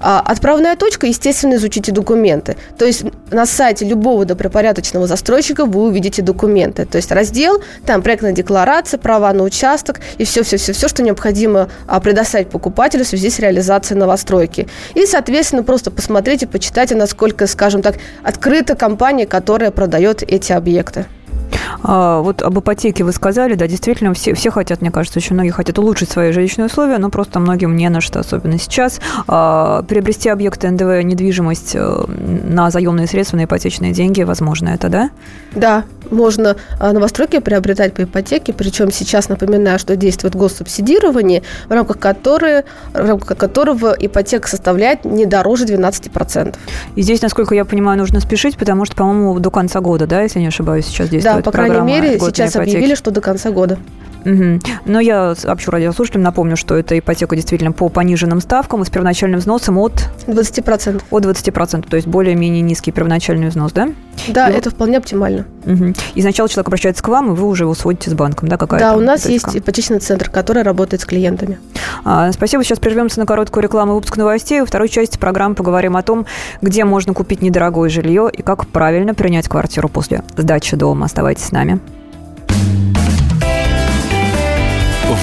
А 0.00 0.20
отправная 0.20 0.76
точка, 0.76 1.06
естественно, 1.06 1.54
изучите 1.54 1.92
документы. 1.92 2.56
То 2.76 2.84
есть 2.84 3.04
на 3.30 3.46
сайте 3.46 3.84
любого 3.84 4.24
добропорядочного 4.24 5.06
застройщика 5.06 5.64
вы 5.64 5.82
увидите 5.82 6.22
документы. 6.22 6.84
То 6.84 6.96
есть 6.96 7.12
раздел, 7.12 7.62
там 7.86 8.02
проектная 8.02 8.32
декларация, 8.32 8.98
права 8.98 9.32
на 9.32 9.44
участок 9.44 10.00
и 10.18 10.24
все-все-все, 10.24 10.88
что 10.88 11.02
необходимо 11.02 11.68
а, 11.86 12.00
предоставить 12.00 12.48
покупателю 12.50 13.04
в 13.04 13.08
связи 13.08 13.30
с 13.30 13.38
реализацией 13.38 13.98
новостройки. 13.98 14.68
И, 14.94 15.06
соответственно, 15.06 15.62
просто 15.62 15.90
посмотрите, 15.90 16.46
почитайте, 16.46 16.94
насколько, 16.94 17.46
скажем 17.46 17.82
так, 17.82 17.96
открыта 18.22 18.74
компания, 18.74 19.26
которая 19.26 19.70
продает 19.70 20.22
эти 20.22 20.52
объекты. 20.52 21.06
А, 21.82 22.20
вот 22.20 22.42
об 22.42 22.58
ипотеке 22.58 23.04
вы 23.04 23.12
сказали, 23.12 23.54
да, 23.54 23.66
действительно, 23.66 24.14
все, 24.14 24.34
все 24.34 24.50
хотят, 24.50 24.80
мне 24.80 24.90
кажется, 24.90 25.18
очень 25.18 25.34
многие 25.34 25.50
хотят 25.50 25.78
улучшить 25.78 26.10
свои 26.10 26.32
жилищные 26.32 26.66
условия, 26.66 26.98
но 26.98 27.10
просто 27.10 27.40
многим 27.40 27.76
не 27.76 27.88
на 27.88 28.00
что, 28.00 28.20
особенно 28.20 28.58
сейчас. 28.58 29.00
А, 29.26 29.82
приобрести 29.82 30.28
объекты 30.28 30.70
НДВ, 30.70 31.02
недвижимость 31.04 31.72
э, 31.74 32.04
на 32.08 32.70
заемные 32.70 33.06
средства, 33.06 33.36
на 33.36 33.44
ипотечные 33.44 33.92
деньги, 33.92 34.22
возможно 34.22 34.68
это, 34.68 34.88
да? 34.88 35.10
Да, 35.54 35.84
можно 36.10 36.56
а, 36.78 36.92
новостройки 36.92 37.38
приобретать 37.38 37.94
по 37.94 38.02
ипотеке, 38.02 38.52
причем 38.52 38.90
сейчас 38.90 39.28
напоминаю, 39.28 39.78
что 39.78 39.96
действует 39.96 40.34
госсубсидирование, 40.34 41.42
в 41.68 41.72
рамках, 41.72 41.98
которой, 41.98 42.64
в 42.92 43.06
рамках 43.06 43.36
которого 43.36 43.94
ипотека 43.98 44.48
составляет 44.48 45.04
не 45.04 45.26
дороже 45.26 45.64
12%. 45.64 46.54
И 46.96 47.02
здесь, 47.02 47.22
насколько 47.22 47.54
я 47.54 47.64
понимаю, 47.64 47.98
нужно 47.98 48.20
спешить, 48.20 48.56
потому 48.56 48.84
что, 48.84 48.96
по-моему, 48.96 49.38
до 49.38 49.50
конца 49.50 49.80
года, 49.80 50.06
да, 50.06 50.22
если 50.22 50.40
не 50.40 50.48
ошибаюсь, 50.48 50.86
сейчас 50.86 51.08
действует 51.08 51.36
Да, 51.36 51.39
по 51.42 51.52
крайней 51.52 51.80
мере, 51.80 52.18
сейчас 52.18 52.56
объявили, 52.56 52.94
что 52.94 53.10
до 53.10 53.20
конца 53.20 53.50
года. 53.50 53.78
Угу. 54.24 54.60
Но 54.86 55.00
я 55.00 55.34
сообщу 55.34 55.70
радиослушателям, 55.70 56.22
напомню, 56.22 56.56
что 56.56 56.76
это 56.76 56.98
ипотека 56.98 57.36
действительно 57.36 57.72
по 57.72 57.88
пониженным 57.88 58.40
ставкам 58.40 58.82
и 58.82 58.84
с 58.84 58.90
первоначальным 58.90 59.40
взносом 59.40 59.78
от... 59.78 60.08
20%. 60.26 61.02
От 61.10 61.24
20%, 61.24 61.88
то 61.88 61.96
есть 61.96 62.08
более-менее 62.08 62.62
низкий 62.62 62.92
первоначальный 62.92 63.48
взнос, 63.48 63.72
да? 63.72 63.90
Да, 64.28 64.50
и 64.50 64.54
это 64.54 64.70
вполне 64.70 64.98
оптимально. 64.98 65.46
Угу. 65.66 65.94
И 66.14 66.22
сначала 66.22 66.48
человек 66.48 66.68
обращается 66.68 67.02
к 67.02 67.08
вам, 67.08 67.32
и 67.32 67.34
вы 67.34 67.46
уже 67.46 67.64
его 67.64 67.74
сводите 67.74 68.10
с 68.10 68.14
банком, 68.14 68.48
да? 68.48 68.56
Какая 68.56 68.80
да, 68.80 68.96
у 68.96 69.00
нас 69.00 69.26
есть 69.26 69.56
ипотечный 69.56 69.98
центр, 69.98 70.30
который 70.30 70.62
работает 70.62 71.02
с 71.02 71.04
клиентами. 71.04 71.58
А, 72.04 72.30
спасибо. 72.32 72.64
Сейчас 72.64 72.78
прервемся 72.78 73.20
на 73.20 73.26
короткую 73.26 73.62
рекламу 73.62 73.94
выпуск 73.94 74.16
новостей. 74.16 74.60
Во 74.60 74.66
второй 74.66 74.88
части 74.88 75.18
программы 75.18 75.54
поговорим 75.54 75.96
о 75.96 76.02
том, 76.02 76.26
где 76.60 76.84
можно 76.84 77.14
купить 77.14 77.42
недорогое 77.42 77.88
жилье 77.88 78.30
и 78.32 78.42
как 78.42 78.66
правильно 78.66 79.14
принять 79.14 79.48
квартиру 79.48 79.88
после 79.88 80.22
сдачи 80.36 80.76
дома. 80.76 81.06
Оставайтесь 81.06 81.44
с 81.44 81.52
нами. 81.52 81.80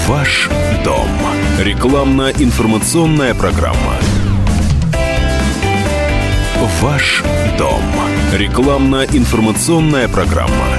Ваш 0.08 0.48
дом. 0.84 1.06
Рекламно-информационная 1.60 3.34
программа. 3.34 3.98
Ваш 6.80 7.22
дом. 7.58 7.82
Рекламно-информационная 8.32 10.08
программа. 10.08 10.77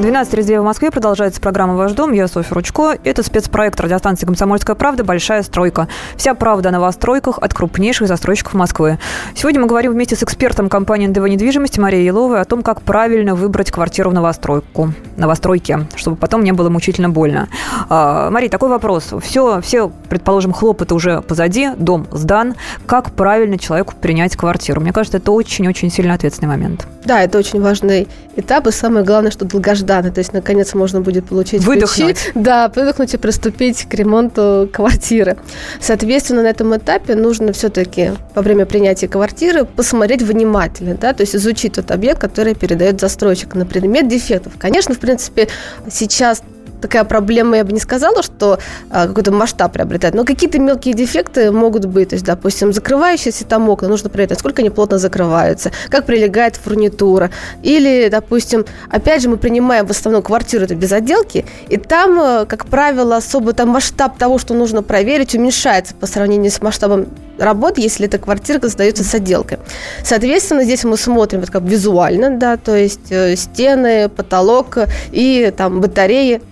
12.32 0.00 0.60
в 0.60 0.64
Москве. 0.64 0.90
Продолжается 0.90 1.42
программа 1.42 1.74
«Ваш 1.74 1.92
дом». 1.92 2.12
Я 2.12 2.26
Софья 2.26 2.54
Ручко. 2.54 2.96
Это 3.04 3.22
спецпроект 3.22 3.78
радиостанции 3.78 4.24
«Комсомольская 4.24 4.74
правда. 4.74 5.04
Большая 5.04 5.42
стройка». 5.42 5.88
Вся 6.16 6.32
правда 6.32 6.70
о 6.70 6.72
новостройках 6.72 7.38
от 7.38 7.52
крупнейших 7.52 8.08
застройщиков 8.08 8.54
Москвы. 8.54 8.98
Сегодня 9.34 9.60
мы 9.60 9.66
говорим 9.66 9.92
вместе 9.92 10.16
с 10.16 10.22
экспертом 10.22 10.70
компании 10.70 11.06
НДВ 11.06 11.28
недвижимости 11.28 11.78
Марией 11.78 12.06
Еловой 12.06 12.40
о 12.40 12.46
том, 12.46 12.62
как 12.62 12.80
правильно 12.80 13.34
выбрать 13.34 13.70
квартиру 13.70 14.08
в 14.08 14.14
новостройку, 14.14 14.94
новостройке, 15.18 15.80
чтобы 15.96 16.16
потом 16.16 16.44
не 16.44 16.52
было 16.52 16.70
мучительно 16.70 17.10
больно. 17.10 17.48
А, 17.90 18.30
Мария, 18.30 18.48
такой 18.48 18.70
вопрос. 18.70 19.12
Все, 19.22 19.60
все, 19.60 19.92
предположим, 20.08 20.54
хлопоты 20.54 20.94
уже 20.94 21.20
позади, 21.20 21.72
дом 21.76 22.06
сдан. 22.10 22.54
Как 22.86 23.10
правильно 23.10 23.58
человеку 23.58 23.92
принять 24.00 24.34
квартиру? 24.34 24.80
Мне 24.80 24.94
кажется, 24.94 25.18
это 25.18 25.30
очень-очень 25.30 25.90
сильно 25.90 26.14
ответственный 26.14 26.48
момент. 26.48 26.86
Да, 27.04 27.22
это 27.22 27.36
очень 27.36 27.60
важный 27.60 28.08
этап, 28.36 28.66
и 28.66 28.70
самое 28.70 29.04
главное, 29.04 29.30
что 29.30 29.44
долгожданный. 29.44 29.89
То 29.90 30.18
есть, 30.18 30.32
наконец, 30.32 30.74
можно 30.74 31.00
будет 31.00 31.26
получить 31.26 31.64
выдохнуть. 31.64 32.16
ключи. 32.16 32.32
Да, 32.34 32.70
выдохнуть 32.74 33.14
и 33.14 33.16
приступить 33.16 33.84
к 33.84 33.94
ремонту 33.94 34.68
квартиры. 34.72 35.36
Соответственно, 35.80 36.42
на 36.42 36.48
этом 36.48 36.76
этапе 36.76 37.14
нужно 37.14 37.52
все-таки 37.52 38.12
во 38.34 38.42
время 38.42 38.66
принятия 38.66 39.08
квартиры 39.08 39.64
посмотреть 39.64 40.22
внимательно, 40.22 40.94
да, 40.94 41.12
то 41.12 41.22
есть 41.22 41.34
изучить 41.34 41.74
тот 41.74 41.90
объект, 41.90 42.20
который 42.20 42.54
передает 42.54 43.00
застройщик 43.00 43.54
на 43.54 43.66
предмет 43.66 44.08
дефектов. 44.08 44.52
Конечно, 44.58 44.94
в 44.94 44.98
принципе, 44.98 45.48
сейчас 45.90 46.42
такая 46.80 47.04
проблема, 47.04 47.56
я 47.56 47.64
бы 47.64 47.72
не 47.72 47.80
сказала, 47.80 48.22
что 48.22 48.58
а, 48.90 49.06
какой-то 49.06 49.32
масштаб 49.32 49.72
приобретает, 49.72 50.14
но 50.14 50.24
какие-то 50.24 50.58
мелкие 50.58 50.94
дефекты 50.94 51.52
могут 51.52 51.84
быть. 51.84 52.10
То 52.10 52.14
есть, 52.14 52.24
допустим, 52.24 52.72
закрывающиеся 52.72 53.44
там 53.44 53.68
окна, 53.68 53.88
нужно 53.88 54.10
проверить, 54.10 54.30
насколько 54.30 54.62
они 54.62 54.70
плотно 54.70 54.98
закрываются, 54.98 55.70
как 55.88 56.06
прилегает 56.06 56.56
фурнитура. 56.56 57.30
Или, 57.62 58.08
допустим, 58.10 58.64
опять 58.88 59.22
же, 59.22 59.28
мы 59.28 59.36
принимаем 59.36 59.86
в 59.86 59.90
основном 59.90 60.22
квартиру 60.22 60.64
это 60.64 60.74
без 60.74 60.92
отделки, 60.92 61.44
и 61.68 61.76
там, 61.76 62.20
э, 62.20 62.46
как 62.46 62.66
правило, 62.66 63.16
особо 63.16 63.52
там 63.52 63.70
масштаб 63.70 64.18
того, 64.18 64.38
что 64.38 64.54
нужно 64.54 64.82
проверить, 64.82 65.34
уменьшается 65.34 65.94
по 65.94 66.06
сравнению 66.06 66.50
с 66.50 66.60
масштабом 66.62 67.06
работ, 67.38 67.78
если 67.78 68.06
эта 68.06 68.18
квартира 68.18 68.66
сдается 68.68 69.04
с 69.04 69.14
отделкой. 69.14 69.58
Соответственно, 70.04 70.64
здесь 70.64 70.84
мы 70.84 70.96
смотрим 70.96 71.40
вот 71.40 71.50
как 71.50 71.62
визуально, 71.62 72.30
да, 72.30 72.56
то 72.56 72.76
есть 72.76 73.10
э, 73.10 73.36
стены, 73.36 74.08
потолок 74.08 74.78
и 75.10 75.52
там 75.56 75.80
батареи, 75.80 76.42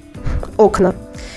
окна. 0.58 0.94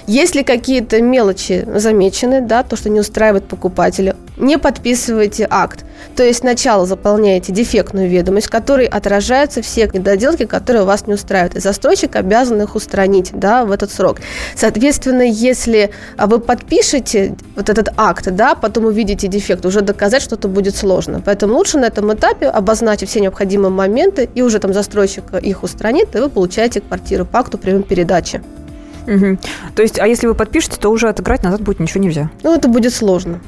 Если 0.07 0.41
какие-то 0.41 1.01
мелочи 1.01 1.65
замечены, 1.75 2.41
да, 2.41 2.63
то, 2.63 2.75
что 2.75 2.89
не 2.89 2.99
устраивает 2.99 3.45
покупателя, 3.45 4.15
не 4.37 4.57
подписывайте 4.57 5.47
акт. 5.49 5.85
То 6.15 6.23
есть 6.23 6.39
сначала 6.39 6.85
заполняете 6.85 7.53
дефектную 7.53 8.09
ведомость, 8.09 8.47
в 8.47 8.49
которой 8.49 8.87
отражаются 8.87 9.61
все 9.61 9.89
недоделки, 9.93 10.45
которые 10.45 10.83
вас 10.83 11.07
не 11.07 11.13
устраивают. 11.13 11.55
И 11.55 11.59
застройщик 11.59 12.15
обязан 12.15 12.61
их 12.61 12.75
устранить 12.75 13.31
да, 13.33 13.63
в 13.63 13.71
этот 13.71 13.91
срок. 13.91 14.17
Соответственно, 14.55 15.21
если 15.21 15.91
а, 16.17 16.27
вы 16.27 16.39
подпишете 16.39 17.35
вот 17.55 17.69
этот 17.69 17.89
акт, 17.97 18.27
да, 18.31 18.55
потом 18.55 18.85
увидите 18.85 19.27
дефект, 19.27 19.65
уже 19.65 19.81
доказать 19.81 20.23
что-то 20.23 20.47
будет 20.47 20.75
сложно. 20.75 21.21
Поэтому 21.23 21.55
лучше 21.55 21.77
на 21.77 21.85
этом 21.85 22.11
этапе 22.13 22.47
обозначить 22.47 23.09
все 23.09 23.21
необходимые 23.21 23.71
моменты, 23.71 24.29
и 24.33 24.41
уже 24.41 24.59
там 24.59 24.73
застройщик 24.73 25.23
их 25.41 25.63
устранит, 25.63 26.15
и 26.15 26.19
вы 26.19 26.29
получаете 26.29 26.81
квартиру 26.81 27.25
по 27.25 27.39
акту 27.39 27.57
прием 27.57 27.83
передачи. 27.83 28.41
Угу. 29.07 29.37
То 29.75 29.81
есть, 29.81 29.99
а 29.99 30.07
если 30.07 30.27
вы 30.27 30.35
подпишете, 30.35 30.77
то 30.79 30.89
уже 30.89 31.09
отыграть 31.09 31.43
назад 31.43 31.61
будет 31.61 31.79
ничего 31.79 32.03
нельзя? 32.03 32.29
Ну, 32.43 32.55
это 32.55 32.67
будет 32.67 32.93
сложно. 32.93 33.39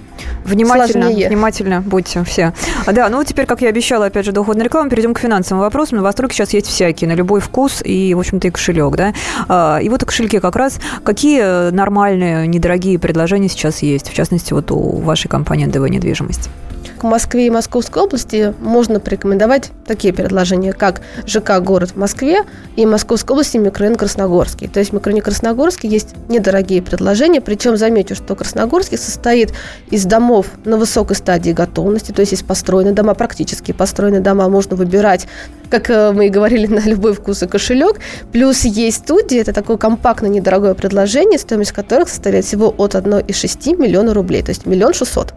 Внимательно, 0.45 1.05
Сложнее. 1.05 1.27
внимательно 1.27 1.81
будьте 1.81 2.23
все. 2.23 2.53
А, 2.85 2.91
да, 2.91 3.09
ну 3.09 3.23
теперь, 3.23 3.45
как 3.45 3.61
я 3.61 3.69
обещала, 3.69 4.07
опять 4.07 4.25
же, 4.25 4.31
до 4.31 4.41
уходной 4.41 4.65
рекламы, 4.65 4.89
перейдем 4.89 5.13
к 5.13 5.19
финансовым 5.19 5.61
вопросам. 5.61 5.97
Новостройки 5.97 6.33
сейчас 6.33 6.53
есть 6.53 6.67
всякие, 6.67 7.09
на 7.09 7.13
любой 7.13 7.39
вкус 7.39 7.81
и, 7.83 8.13
в 8.13 8.19
общем-то, 8.19 8.47
и 8.47 8.51
кошелек, 8.51 8.95
да. 8.95 9.13
А, 9.47 9.79
и 9.81 9.89
вот 9.89 10.03
о 10.03 10.05
кошельке 10.05 10.39
как 10.39 10.55
раз. 10.55 10.79
Какие 11.03 11.71
нормальные, 11.71 12.47
недорогие 12.47 12.99
предложения 12.99 13.49
сейчас 13.49 13.81
есть, 13.81 14.09
в 14.09 14.13
частности, 14.13 14.53
вот 14.53 14.71
у 14.71 14.97
вашей 14.99 15.27
компании 15.27 15.65
НДВ 15.65 15.87
«Недвижимость»? 15.89 16.49
К 16.97 17.03
Москве 17.03 17.47
и 17.47 17.49
Московской 17.49 18.03
области 18.03 18.53
можно 18.59 18.99
порекомендовать 18.99 19.71
такие 19.85 20.13
предложения, 20.13 20.73
как 20.73 21.01
ЖК 21.25 21.59
«Город» 21.59 21.91
в 21.91 21.95
Москве 21.95 22.43
и 22.75 22.85
Московской 22.85 23.33
области 23.33 23.57
микрорайон 23.57 23.97
Красногорский. 23.97 24.67
То 24.67 24.79
есть 24.79 24.91
в 24.91 24.93
микрорайоне 24.93 25.21
Красногорский 25.21 25.89
есть 25.89 26.15
недорогие 26.29 26.81
предложения, 26.81 27.41
причем 27.41 27.77
замечу, 27.77 28.15
что 28.15 28.35
Красногорский 28.35 28.97
состоит 28.97 29.53
из 29.89 30.05
домов 30.05 30.47
на 30.65 30.77
высокой 30.77 31.15
стадии 31.15 31.51
готовности, 31.51 32.11
то 32.11 32.21
есть 32.21 32.31
есть 32.31 32.45
построенные 32.45 32.93
дома, 32.93 33.13
практически 33.13 33.71
построенные 33.71 34.21
дома, 34.21 34.49
можно 34.49 34.75
выбирать, 34.75 35.27
как 35.69 35.89
э, 35.89 36.11
мы 36.11 36.27
и 36.27 36.29
говорили, 36.29 36.67
на 36.73 36.79
любой 36.79 37.13
вкус 37.13 37.43
и 37.43 37.47
кошелек. 37.47 37.99
Плюс 38.31 38.63
есть 38.65 38.97
студии, 38.97 39.39
это 39.39 39.53
такое 39.53 39.77
компактное 39.77 40.29
недорогое 40.29 40.73
предложение, 40.73 41.39
стоимость 41.39 41.71
которых 41.71 42.09
составляет 42.09 42.45
всего 42.45 42.73
от 42.77 42.95
1,6 42.95 43.77
миллиона 43.77 44.13
рублей, 44.13 44.43
то 44.43 44.49
есть 44.49 44.65
миллион 44.65 44.93
шестьсот. 44.93 45.33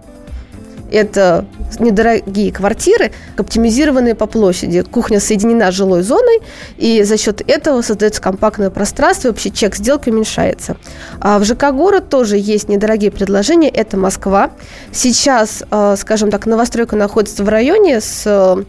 Это 0.90 1.46
недорогие 1.78 2.52
квартиры, 2.52 3.12
оптимизированные 3.36 4.14
по 4.14 4.26
площади. 4.26 4.82
Кухня 4.82 5.20
соединена 5.20 5.70
с 5.70 5.74
жилой 5.74 6.02
зоной, 6.02 6.40
и 6.76 7.02
за 7.02 7.16
счет 7.16 7.42
этого 7.48 7.82
создается 7.82 8.22
компактное 8.22 8.70
пространство, 8.70 9.28
и 9.28 9.30
общий 9.30 9.52
чек 9.52 9.74
сделки 9.76 10.10
уменьшается. 10.10 10.76
А 11.20 11.38
в 11.38 11.44
ЖК 11.44 11.72
«Город» 11.72 12.08
тоже 12.08 12.36
есть 12.38 12.68
недорогие 12.68 13.10
предложения. 13.10 13.68
Это 13.68 13.96
Москва. 13.96 14.50
Сейчас, 14.92 15.64
э, 15.70 15.94
скажем 15.98 16.30
так, 16.30 16.46
новостройка 16.46 16.96
находится 16.96 17.42
в 17.42 17.48
районе 17.48 18.00
с 18.00 18.22
э, 18.26 18.64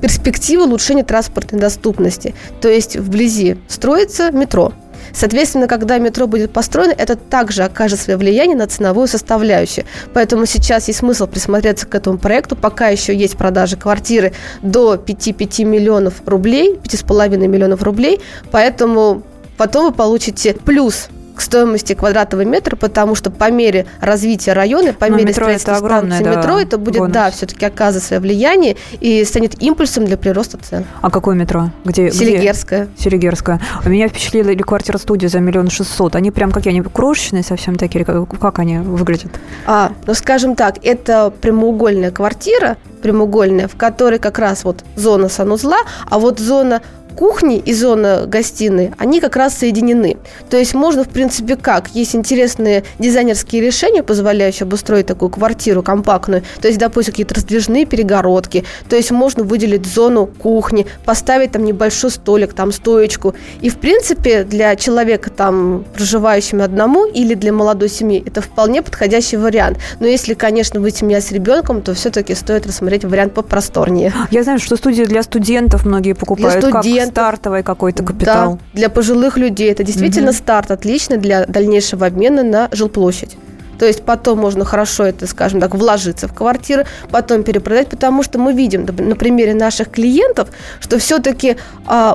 перспективой 0.00 0.66
улучшения 0.66 1.04
транспортной 1.04 1.60
доступности. 1.60 2.34
То 2.60 2.68
есть 2.68 2.96
вблизи 2.96 3.58
строится 3.68 4.30
метро– 4.30 4.72
Соответственно, 5.12 5.66
когда 5.66 5.98
метро 5.98 6.26
будет 6.26 6.52
построено, 6.52 6.92
это 6.92 7.16
также 7.16 7.64
окажет 7.64 8.00
свое 8.00 8.16
влияние 8.16 8.56
на 8.56 8.66
ценовую 8.66 9.08
составляющую. 9.08 9.84
Поэтому 10.14 10.46
сейчас 10.46 10.88
есть 10.88 11.00
смысл 11.00 11.26
присмотреться 11.26 11.86
к 11.86 11.94
этому 11.94 12.18
проекту. 12.18 12.56
Пока 12.56 12.88
еще 12.88 13.14
есть 13.14 13.36
продажи 13.36 13.76
квартиры 13.76 14.32
до 14.62 14.94
5-5 14.94 15.64
миллионов 15.64 16.14
рублей, 16.26 16.74
5,5 16.82 17.36
миллионов 17.46 17.82
рублей. 17.82 18.20
Поэтому 18.50 19.22
потом 19.56 19.86
вы 19.86 19.92
получите 19.92 20.54
плюс 20.54 21.08
к 21.38 21.40
стоимости 21.40 21.94
квадратного 21.94 22.44
метра, 22.44 22.74
потому 22.74 23.14
что 23.14 23.30
по 23.30 23.48
мере 23.48 23.86
развития 24.00 24.54
района, 24.54 24.92
по 24.92 25.06
Но 25.06 25.16
мере 25.16 25.28
метро 25.28 25.44
строительства 25.44 25.70
это 25.70 25.78
огромное, 25.78 26.18
станции 26.18 26.24
да, 26.24 26.40
метро, 26.40 26.58
это 26.58 26.78
будет, 26.78 26.98
бонус. 26.98 27.14
да, 27.14 27.30
все-таки 27.30 27.64
оказывать 27.64 28.04
свое 28.04 28.20
влияние 28.20 28.76
и 28.98 29.24
станет 29.24 29.62
импульсом 29.62 30.04
для 30.04 30.16
прироста 30.16 30.58
цен. 30.58 30.84
А 31.00 31.10
какое 31.10 31.36
метро? 31.36 31.70
Где? 31.84 32.08
где? 32.08 32.18
Селигерская. 32.18 32.88
Селигерская. 32.98 33.60
А 33.84 33.88
Меня 33.88 34.08
впечатлила 34.08 34.50
или 34.50 34.62
квартира-студия 34.62 35.28
за 35.28 35.38
миллион 35.38 35.70
шестьсот. 35.70 36.16
Они 36.16 36.32
прям 36.32 36.50
какие? 36.50 36.72
Они 36.72 36.82
крошечные 36.82 37.44
совсем 37.44 37.76
такие? 37.76 38.04
как 38.04 38.58
они 38.58 38.78
выглядят? 38.78 39.30
А, 39.64 39.92
ну 40.06 40.14
скажем 40.14 40.56
так, 40.56 40.84
это 40.84 41.32
прямоугольная 41.40 42.10
квартира, 42.10 42.76
прямоугольная, 43.00 43.68
в 43.68 43.76
которой 43.76 44.18
как 44.18 44.40
раз 44.40 44.64
вот 44.64 44.84
зона 44.96 45.28
санузла, 45.28 45.78
а 46.10 46.18
вот 46.18 46.40
зона 46.40 46.82
кухни 47.18 47.58
и 47.58 47.74
зона 47.74 48.26
гостиной, 48.28 48.92
они 48.96 49.20
как 49.20 49.34
раз 49.34 49.58
соединены. 49.58 50.18
То 50.48 50.56
есть 50.56 50.72
можно, 50.72 51.02
в 51.02 51.08
принципе, 51.08 51.56
как? 51.56 51.88
Есть 51.88 52.14
интересные 52.14 52.84
дизайнерские 53.00 53.60
решения, 53.60 54.04
позволяющие 54.04 54.66
обустроить 54.66 55.06
такую 55.06 55.28
квартиру 55.28 55.82
компактную. 55.82 56.44
То 56.60 56.68
есть, 56.68 56.78
допустим, 56.78 57.12
какие-то 57.12 57.34
раздвижные 57.34 57.86
перегородки. 57.86 58.64
То 58.88 58.94
есть 58.94 59.10
можно 59.10 59.42
выделить 59.42 59.84
зону 59.84 60.26
кухни, 60.26 60.86
поставить 61.04 61.50
там 61.50 61.64
небольшой 61.64 62.12
столик, 62.12 62.52
там 62.52 62.70
стоечку. 62.70 63.34
И, 63.62 63.68
в 63.68 63.78
принципе, 63.78 64.44
для 64.44 64.76
человека, 64.76 65.30
там, 65.30 65.84
проживающего 65.94 66.62
одному 66.62 67.04
или 67.04 67.34
для 67.34 67.52
молодой 67.52 67.88
семьи, 67.88 68.22
это 68.24 68.42
вполне 68.42 68.80
подходящий 68.80 69.38
вариант. 69.38 69.78
Но 69.98 70.06
если, 70.06 70.34
конечно, 70.34 70.78
вы 70.78 70.92
семья 70.92 71.20
с 71.20 71.32
ребенком, 71.32 71.82
то 71.82 71.94
все-таки 71.94 72.36
стоит 72.36 72.64
рассмотреть 72.64 73.04
вариант 73.04 73.34
попросторнее. 73.34 74.12
Я 74.30 74.44
знаю, 74.44 74.60
что 74.60 74.76
студии 74.76 75.02
для 75.02 75.24
студентов 75.24 75.84
многие 75.84 76.12
покупают. 76.12 76.64
Как 76.64 76.84
студентов. 76.84 77.07
Стартовый 77.08 77.62
какой-то 77.62 78.02
капитал. 78.04 78.54
Да, 78.54 78.58
для 78.74 78.88
пожилых 78.88 79.36
людей 79.36 79.70
это 79.70 79.84
действительно 79.84 80.28
Мгм. 80.30 80.36
старт 80.38 80.70
отличный 80.70 81.16
для 81.16 81.46
дальнейшего 81.46 82.06
обмена 82.06 82.42
на 82.42 82.68
жилплощадь. 82.72 83.36
То 83.78 83.86
есть 83.86 84.02
потом 84.02 84.38
можно 84.38 84.64
хорошо 84.64 85.04
это, 85.04 85.26
скажем 85.26 85.60
так, 85.60 85.74
вложиться 85.74 86.28
в 86.28 86.34
квартиры, 86.34 86.86
потом 87.10 87.42
перепродать, 87.42 87.88
потому 87.88 88.22
что 88.22 88.38
мы 88.38 88.52
видим 88.52 88.86
на 88.86 89.16
примере 89.16 89.54
наших 89.54 89.90
клиентов, 89.90 90.48
что 90.80 90.98
все-таки 90.98 91.56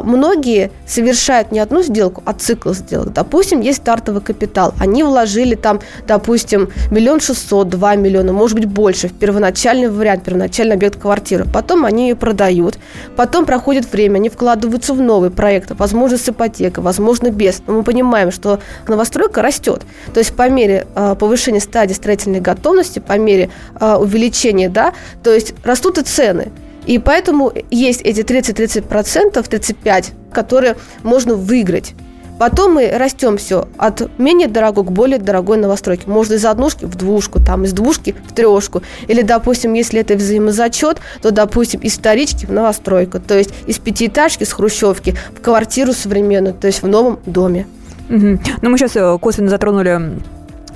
многие 0.04 0.72
совершают 0.86 1.52
не 1.52 1.60
одну 1.60 1.82
сделку, 1.84 2.22
а 2.26 2.34
цикл 2.34 2.74
сделок. 2.74 3.14
Допустим, 3.14 3.62
есть 3.62 3.80
стартовый 3.80 4.22
капитал. 4.22 4.74
Они 4.80 5.04
вложили 5.04 5.56
там, 5.56 5.80
допустим, 6.08 6.70
миллион 6.92 7.20
шестьсот, 7.20 7.70
два 7.70 7.96
миллиона, 7.96 8.34
может 8.34 8.58
быть, 8.58 8.68
больше 8.68 9.08
в 9.08 9.14
первоначальный 9.14 9.90
вариант, 9.90 10.24
первоначальный 10.24 10.76
объект 10.76 11.00
квартиры. 11.00 11.46
Потом 11.52 11.86
они 11.86 12.10
ее 12.10 12.16
продают. 12.16 12.78
Потом 13.16 13.46
проходит 13.46 13.92
время, 13.92 14.16
они 14.16 14.30
вкладываются 14.30 14.94
в 14.94 15.02
новый 15.02 15.30
проект, 15.30 15.72
возможно, 15.72 16.18
с 16.18 16.28
ипотекой, 16.28 16.84
возможно, 16.84 17.30
без. 17.30 17.62
Но 17.68 17.74
мы 17.74 17.84
понимаем, 17.84 18.32
что 18.32 18.60
новостройка 18.88 19.42
растет. 19.42 19.84
То 20.14 20.20
есть 20.20 20.36
по 20.36 20.50
мере 20.50 20.88
а, 20.96 21.16
повышения 21.16 21.53
стадии 21.60 21.94
строительной 21.94 22.42
готовности, 22.42 23.00
по 23.00 23.18
мере 23.18 23.50
а, 23.76 24.00
увеличения, 24.00 24.70
да, 24.70 24.94
то 25.24 25.34
есть 25.34 25.54
растут 25.64 25.98
и 25.98 26.04
цены. 26.04 26.52
И 26.86 27.00
поэтому 27.00 27.52
есть 27.72 28.02
эти 28.02 28.22
30-30%, 28.22 29.34
35%, 29.34 30.06
которые 30.34 30.76
можно 31.04 31.36
выиграть. 31.36 31.94
Потом 32.40 32.74
мы 32.74 32.92
растем 32.92 33.38
все 33.38 33.68
от 33.78 34.10
менее 34.18 34.48
дорогой 34.48 34.84
к 34.84 34.92
более 34.92 35.20
дорогой 35.20 35.58
новостройке. 35.58 36.10
Можно 36.10 36.34
из 36.34 36.46
однушки 36.46 36.86
в 36.86 36.96
двушку, 36.96 37.40
там 37.40 37.64
из 37.64 37.74
двушки 37.74 38.16
в 38.28 38.34
трешку. 38.34 38.82
Или, 39.08 39.22
допустим, 39.22 39.74
если 39.74 40.02
это 40.02 40.16
взаимозачет, 40.16 41.00
то, 41.22 41.32
допустим, 41.32 41.80
из 41.82 41.94
вторички 41.94 42.46
в 42.46 42.52
новостройку. 42.52 43.20
То 43.20 43.38
есть 43.38 43.52
из 43.68 43.78
пятиэтажки 43.78 44.44
с 44.44 44.52
хрущевки 44.52 45.16
в 45.38 45.42
квартиру 45.42 45.94
современную, 45.94 46.56
то 46.56 46.68
есть 46.68 46.82
в 46.82 46.88
новом 46.88 47.20
доме. 47.26 47.68
Мгм. 48.10 48.42
Ну, 48.62 48.70
мы 48.70 48.78
сейчас 48.78 48.96
э, 48.96 49.18
косвенно 49.20 49.50
затронули 49.50 50.20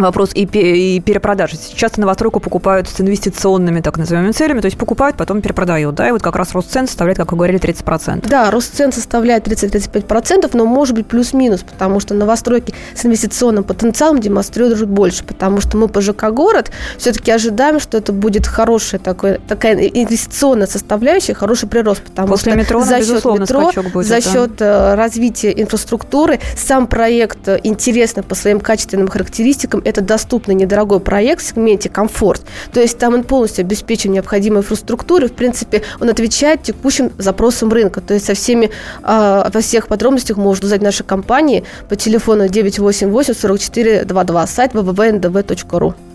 вопрос 0.05 0.31
и, 0.33 0.43
и 0.43 0.99
перепродажи. 0.99 1.57
Часто 1.75 2.01
новостройку 2.01 2.39
покупают 2.39 2.87
с 2.87 3.01
инвестиционными, 3.01 3.81
так 3.81 3.97
называемыми, 3.97 4.31
целями, 4.31 4.61
то 4.61 4.65
есть 4.65 4.77
покупают, 4.77 5.17
потом 5.17 5.41
перепродают, 5.41 5.95
да, 5.95 6.09
и 6.09 6.11
вот 6.11 6.21
как 6.21 6.35
раз 6.35 6.53
рост 6.53 6.71
цен 6.71 6.87
составляет, 6.87 7.17
как 7.17 7.31
вы 7.31 7.37
говорили, 7.37 7.59
30%. 7.59 8.27
Да, 8.27 8.51
рост 8.51 8.75
цен 8.75 8.91
составляет 8.91 9.47
30-35%, 9.47 10.49
но 10.53 10.65
может 10.65 10.95
быть 10.95 11.07
плюс-минус, 11.07 11.63
потому 11.63 11.99
что 11.99 12.13
новостройки 12.13 12.73
с 12.95 13.05
инвестиционным 13.05 13.63
потенциалом 13.63 14.19
демонстрируют 14.19 14.87
больше, 14.87 15.23
потому 15.23 15.61
что 15.61 15.77
мы 15.77 15.87
по 15.87 16.01
ЖК 16.01 16.31
«Город» 16.31 16.71
все-таки 16.97 17.31
ожидаем, 17.31 17.79
что 17.79 17.97
это 17.97 18.13
будет 18.13 18.47
хорошая 18.47 18.99
такой, 18.99 19.39
такая 19.47 19.75
инвестиционная 19.75 20.67
составляющая, 20.67 21.33
хороший 21.33 21.69
прирост, 21.69 22.01
потому 22.03 22.29
После 22.29 22.51
что 22.51 22.59
метро, 22.59 22.81
за 22.83 23.03
счет 23.03 23.25
метро, 23.25 23.71
будет, 23.93 24.07
за 24.07 24.15
да. 24.15 24.21
счет 24.21 24.61
э, 24.61 24.95
развития 24.95 25.51
инфраструктуры, 25.61 26.39
сам 26.55 26.87
проект 26.87 27.47
э, 27.47 27.59
интересный 27.63 28.23
по 28.23 28.35
своим 28.35 28.59
качественным 28.59 29.07
характеристикам, 29.07 29.81
это 29.87 30.01
доступный 30.01 30.55
недорогой 30.55 30.99
проект 30.99 31.41
в 31.41 31.47
сегменте 31.47 31.89
комфорт, 31.89 32.41
то 32.73 32.81
есть 32.81 32.97
там 32.97 33.13
он 33.13 33.23
полностью 33.23 33.63
обеспечен 33.63 34.11
необходимой 34.11 34.59
инфраструктурой, 34.59 35.29
в 35.29 35.33
принципе, 35.33 35.83
он 35.99 36.09
отвечает 36.09 36.63
текущим 36.63 37.11
запросам 37.17 37.71
рынка, 37.71 38.01
то 38.01 38.13
есть 38.13 38.25
со 38.25 38.33
всеми, 38.33 38.69
э, 39.03 39.49
во 39.53 39.61
всех 39.61 39.87
подробностях 39.87 40.37
можно 40.37 40.65
узнать 40.65 40.81
нашей 40.81 41.05
компании 41.05 41.63
по 41.89 41.95
телефону 41.95 42.47
988 42.47 43.33
44 43.33 44.05
22, 44.05 44.47
сайт 44.47 44.73
www.ndv.ru. 44.73 46.06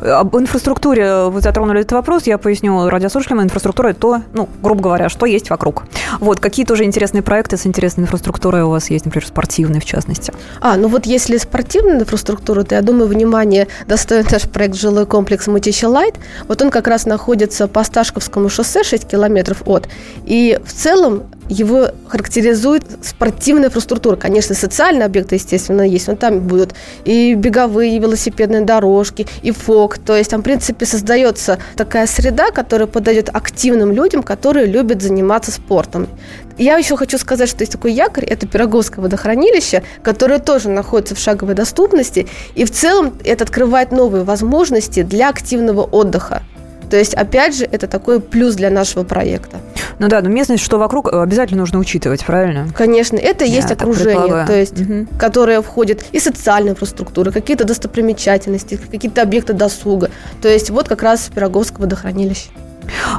Об 0.00 0.36
инфраструктуре 0.36 1.24
вы 1.24 1.40
затронули 1.40 1.80
этот 1.80 1.92
вопрос, 1.92 2.26
я 2.26 2.38
поясню 2.38 2.88
радиослушателям. 2.88 3.42
Инфраструктура– 3.42 3.88
это 3.90 4.00
то, 4.00 4.22
ну, 4.32 4.48
грубо 4.62 4.82
говоря, 4.82 5.08
что 5.08 5.26
есть 5.26 5.50
вокруг. 5.50 5.84
Вот, 6.20 6.40
какие 6.40 6.64
тоже 6.64 6.84
интересные 6.84 7.22
проекты 7.22 7.56
с 7.56 7.66
интересной 7.66 8.04
инфраструктурой 8.04 8.62
у 8.62 8.70
вас 8.70 8.90
есть, 8.90 9.04
например, 9.04 9.26
спортивной 9.26 9.80
в 9.80 9.84
частности? 9.84 10.32
А, 10.60 10.76
ну 10.76 10.88
вот 10.88 11.06
если 11.06 11.36
спортивная 11.36 12.00
инфраструктура, 12.00 12.62
то 12.64 12.74
я 12.74 12.82
думаю, 12.82 13.08
внимание 13.08 13.68
достоин 13.86 14.26
наш 14.30 14.42
проект 14.48 14.76
«Жилой 14.76 15.06
комплекс 15.06 15.46
Мытища 15.46 15.88
Лайт». 15.88 16.14
Вот 16.48 16.62
он 16.62 16.70
как 16.70 16.86
раз 16.86 17.06
находится 17.06 17.68
по 17.68 17.84
Сташковскому 17.84 18.48
шоссе, 18.48 18.82
6 18.82 19.06
километров 19.06 19.62
от. 19.66 19.88
И 20.24 20.58
в 20.64 20.72
целом 20.72 21.24
его 21.50 21.88
характеризует 22.08 22.84
спортивная 23.02 23.66
инфраструктура. 23.68 24.16
Конечно, 24.16 24.54
социальные 24.54 25.04
объекты, 25.04 25.34
естественно, 25.34 25.82
есть, 25.82 26.06
но 26.06 26.16
там 26.16 26.40
будут 26.40 26.74
и 27.04 27.34
беговые, 27.34 27.96
и 27.96 27.98
велосипедные 27.98 28.62
дорожки, 28.62 29.26
и 29.42 29.50
фок. 29.50 29.98
То 29.98 30.16
есть 30.16 30.30
там, 30.30 30.40
в 30.40 30.44
принципе, 30.44 30.86
создается 30.86 31.58
такая 31.76 32.06
среда, 32.06 32.50
которая 32.52 32.86
подойдет 32.86 33.30
активным 33.32 33.92
людям, 33.92 34.22
которые 34.22 34.66
любят 34.66 35.02
заниматься 35.02 35.50
спортом. 35.50 36.08
Я 36.56 36.76
еще 36.76 36.96
хочу 36.96 37.18
сказать, 37.18 37.48
что 37.48 37.62
есть 37.62 37.72
такой 37.72 37.92
якорь, 37.92 38.24
это 38.24 38.46
Пироговское 38.46 39.02
водохранилище, 39.02 39.82
которое 40.02 40.38
тоже 40.38 40.68
находится 40.68 41.14
в 41.14 41.18
шаговой 41.18 41.54
доступности, 41.54 42.28
и 42.54 42.64
в 42.64 42.70
целом 42.70 43.14
это 43.24 43.44
открывает 43.44 43.92
новые 43.92 44.24
возможности 44.24 45.02
для 45.02 45.30
активного 45.30 45.82
отдыха. 45.82 46.42
То 46.90 46.96
есть, 46.96 47.14
опять 47.14 47.56
же, 47.56 47.64
это 47.64 47.86
такой 47.86 48.20
плюс 48.20 48.56
для 48.56 48.68
нашего 48.68 49.04
проекта. 49.04 49.58
Ну 49.98 50.08
да, 50.08 50.20
но 50.20 50.28
местность, 50.28 50.62
что 50.62 50.78
вокруг, 50.78 51.12
э, 51.12 51.22
обязательно 51.22 51.60
нужно 51.60 51.78
учитывать, 51.78 52.24
правильно? 52.24 52.68
Конечно, 52.76 53.16
это 53.16 53.44
и 53.44 53.50
есть 53.50 53.70
окружение, 53.70 54.44
то 54.46 54.52
есть, 54.52 54.78
Мгм. 54.78 55.08
которое 55.18 55.62
входит 55.62 56.04
и 56.12 56.18
социальная 56.18 56.72
инфраструктура, 56.72 57.30
какие-то 57.30 57.64
достопримечательности, 57.64 58.76
какие-то 58.90 59.22
объекты 59.22 59.52
досуга. 59.52 60.10
То 60.42 60.48
есть, 60.48 60.70
вот 60.70 60.88
как 60.88 61.02
раз 61.02 61.30
Пироговское 61.32 61.80
водохранилище. 61.80 62.48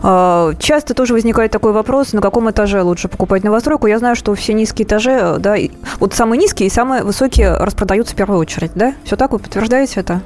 А, 0.03 0.53
Часто 0.59 0.93
тоже 0.93 1.13
возникает 1.13 1.51
такой 1.51 1.71
вопрос, 1.71 2.11
на 2.11 2.21
каком 2.21 2.49
этаже 2.51 2.81
лучше 2.81 3.07
покупать 3.07 3.43
новостройку. 3.43 3.87
Я 3.87 3.99
знаю, 3.99 4.15
что 4.15 4.33
все 4.35 4.53
низкие 4.53 4.85
этажи, 4.85 5.11
э, 5.11 5.37
да, 5.39 5.55
вот 5.99 6.13
самые 6.13 6.39
низкие 6.39 6.67
и 6.67 6.69
самые 6.69 7.03
высокие 7.03 7.55
распродаются 7.55 8.13
в 8.13 8.17
первую 8.17 8.39
очередь, 8.39 8.71
да? 8.75 8.93
Все 9.05 9.15
так, 9.15 9.31
вы 9.31 9.39
подтверждаете 9.39 10.01
это? 10.01 10.21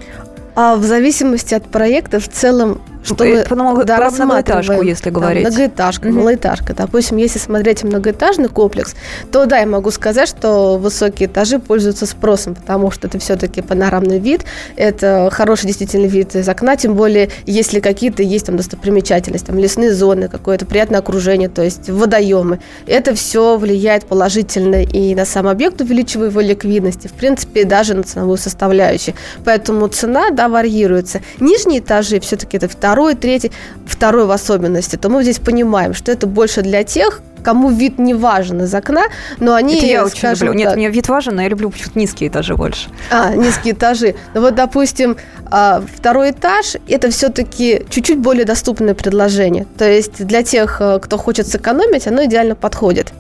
А 0.56 0.78
в 0.78 0.84
зависимости 0.84 1.54
от 1.54 1.64
проекта, 1.66 2.20
в 2.20 2.30
целом, 2.30 2.82
Что 3.06 3.24
это 3.24 3.56
мы 3.56 3.64
много, 3.64 3.84
да, 3.84 3.98
про 3.98 4.12
многоэтажку, 4.12 4.82
если 4.82 5.10
говорить. 5.10 5.44
Да, 5.44 5.50
многоэтажка, 5.50 6.08
mm-hmm. 6.08 6.12
малоэтажка. 6.12 6.74
Допустим, 6.74 7.18
если 7.18 7.40
смотреть 7.40 7.84
многоэтажный 7.84 8.50
комплекс, 8.50 8.96
то 9.32 9.46
да, 9.46 9.60
я 9.60 9.66
могу 9.66 9.92
сказать, 9.92 10.28
что 10.28 10.78
высокие 10.78 11.28
этажи 11.28 11.60
пользуются 11.60 12.06
спросом, 12.06 12.56
потому 12.56 12.92
что 12.92 13.08
это 13.08 13.20
все-таки 13.20 13.62
панорамный 13.62 14.20
вид, 14.20 14.46
это 14.76 15.30
хороший 15.32 15.68
действительно 15.68 16.06
вид 16.06 16.36
из 16.36 16.50
окна, 16.50 16.76
тем 16.76 16.96
более, 16.96 17.30
если 17.46 17.80
какие-то 17.80 18.24
есть 18.24 18.48
там 18.48 18.58
достопримечательности, 18.58 19.48
там 19.48 19.60
лесные 19.60 19.94
зоны, 19.94 20.28
какое-то 20.28 20.66
приятное 20.66 21.00
окружение, 21.00 21.50
то 21.50 21.62
есть 21.62 21.90
водоемы. 21.90 22.60
Это 22.88 23.14
все 23.14 23.58
влияет 23.58 24.06
положительно 24.06 24.84
и 24.84 25.14
на 25.14 25.26
сам 25.26 25.48
объект, 25.48 25.80
увеличивая 25.82 26.30
его 26.30 26.42
ликвидность, 26.42 27.06
и, 27.06 27.08
в 27.08 27.14
принципе, 27.14 27.66
даже 27.66 27.94
на 27.94 28.04
ценовую 28.04 28.38
составляющую. 28.38 29.16
Поэтому 29.44 29.88
цена, 29.88 30.30
да, 30.32 30.50
варьируется. 30.50 31.22
Нижние 31.40 31.80
этажи 31.80 32.20
все-таки 32.20 32.58
это 32.58 32.68
второй 32.68 32.95
второй, 32.96 33.16
третий, 33.16 33.52
второй 33.86 34.26
в 34.26 34.32
особенности, 34.32 34.96
то 34.96 35.10
мы 35.10 35.22
здесь 35.22 35.40
понимаем, 35.40 35.94
что 35.94 36.14
это 36.14 36.28
больше 36.28 36.62
для 36.62 36.86
тех, 36.86 37.22
кому 37.44 37.70
вид 37.70 38.00
не 38.00 38.14
важен 38.14 38.62
из 38.62 38.74
окна, 38.74 39.04
но 39.38 39.54
они, 39.54 39.76
это 39.78 39.86
я 39.86 40.06
очень 40.06 40.30
люблю. 40.30 40.54
Нет, 40.54 40.76
мне 40.78 40.90
вид 40.90 41.10
важен, 41.10 41.36
но 41.36 41.42
я 41.42 41.50
люблю 41.50 41.70
почему-то 41.70 42.00
низкие 42.00 42.30
этажи 42.30 42.56
больше. 42.56 42.88
А, 43.12 43.36
низкие 43.36 43.74
этажи. 43.74 44.16
Ну 44.34 44.40
вот, 44.40 44.56
допустим, 44.56 45.18
а, 45.52 45.84
второй 45.94 46.32
этаж– 46.32 46.78
это 46.88 47.12
все-таки 47.12 47.86
чуть-чуть 47.90 48.20
более 48.20 48.46
доступное 48.46 48.94
предложение. 48.94 49.68
То 49.78 49.90
есть 49.90 50.26
для 50.26 50.42
тех, 50.42 50.78
э, 50.80 51.00
кто 51.02 51.18
хочет 51.18 51.48
сэкономить, 51.48 52.08
оно 52.08 52.24
идеально 52.24 52.56
подходит. 52.56 53.12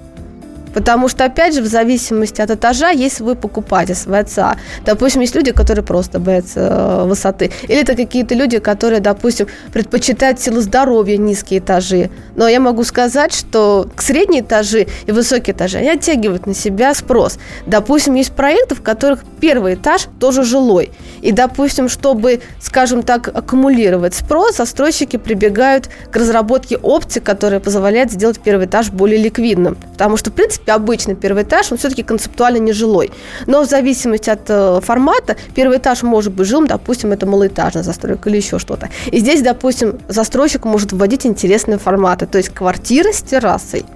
Потому 0.76 1.08
что, 1.08 1.24
опять 1.24 1.56
же, 1.56 1.62
в 1.62 1.68
зависимости 1.68 2.42
от 2.42 2.52
этажа 2.52 2.90
есть 2.90 3.16
свой 3.16 3.36
покупатель, 3.36 3.96
свой 3.96 4.20
отца. 4.20 4.58
Допустим, 4.86 5.22
есть 5.22 5.34
люди, 5.34 5.54
которые 5.54 5.86
просто 5.86 6.20
боятся 6.20 6.60
э, 6.60 7.06
высоты. 7.06 7.50
Или 7.64 7.82
это 7.82 7.96
какие-то 7.96 8.36
люди, 8.36 8.60
которые, 8.60 9.00
допустим, 9.00 9.48
предпочитают 9.72 10.42
силу 10.42 10.60
здоровья 10.60 11.16
низкие 11.16 11.60
этажи. 11.60 12.10
Но 12.36 12.50
я 12.50 12.60
могу 12.60 12.84
сказать, 12.84 13.34
что 13.34 13.88
средние 13.98 14.42
этажи 14.42 14.88
и 15.06 15.12
высокие 15.14 15.56
этажи, 15.56 15.78
они 15.78 15.90
оттягивают 15.90 16.46
на 16.46 16.54
себя 16.54 16.94
спрос. 16.94 17.40
Допустим, 17.66 18.16
есть 18.16 18.34
проекты, 18.34 18.76
в 18.76 18.82
которых 18.82 19.24
первый 19.40 19.76
этаж 19.76 20.08
тоже 20.20 20.44
жилой. 20.44 20.92
И, 21.22 21.32
допустим, 21.32 21.88
чтобы, 21.88 22.42
скажем 22.60 23.02
так, 23.02 23.30
аккумулировать 23.30 24.14
спрос, 24.14 24.58
застройщики 24.58 25.16
прибегают 25.16 25.90
к 26.12 26.16
разработке 26.18 26.76
опций, 26.76 27.22
которая 27.22 27.62
позволяет 27.62 28.12
сделать 28.12 28.42
первый 28.42 28.66
этаж 28.66 28.90
более 28.90 29.18
ликвидным. 29.18 29.76
Потому 29.94 30.18
что, 30.18 30.32
в 30.32 30.34
принципе, 30.34 30.65
обычный 30.72 31.16
первый 31.16 31.44
этаж, 31.44 31.72
он 31.72 31.78
все-таки 31.78 32.04
концептуально 32.04 32.58
нежилой. 32.58 33.12
Но 33.48 33.62
в 33.62 33.70
зависимости 33.70 34.30
от 34.30 34.50
э, 34.50 34.80
формата, 34.82 35.36
первый 35.54 35.78
этаж 35.78 36.04
может 36.04 36.34
быть 36.34 36.48
жилым, 36.48 36.68
допустим, 36.68 37.12
это 37.12 37.26
малоэтажная 37.26 37.84
застройка 37.84 38.30
или 38.30 38.38
еще 38.38 38.60
что-то. 38.60 38.90
И 39.12 39.20
здесь, 39.20 39.42
допустим, 39.42 40.00
застройщик 40.08 40.66
может 40.66 40.92
вводить 40.92 41.26
интересные 41.26 41.78
форматы, 41.78 42.26
то 42.26 42.38
есть 42.38 42.50
квартира 42.50 43.12
с 43.12 43.22
террасой– 43.22 43.86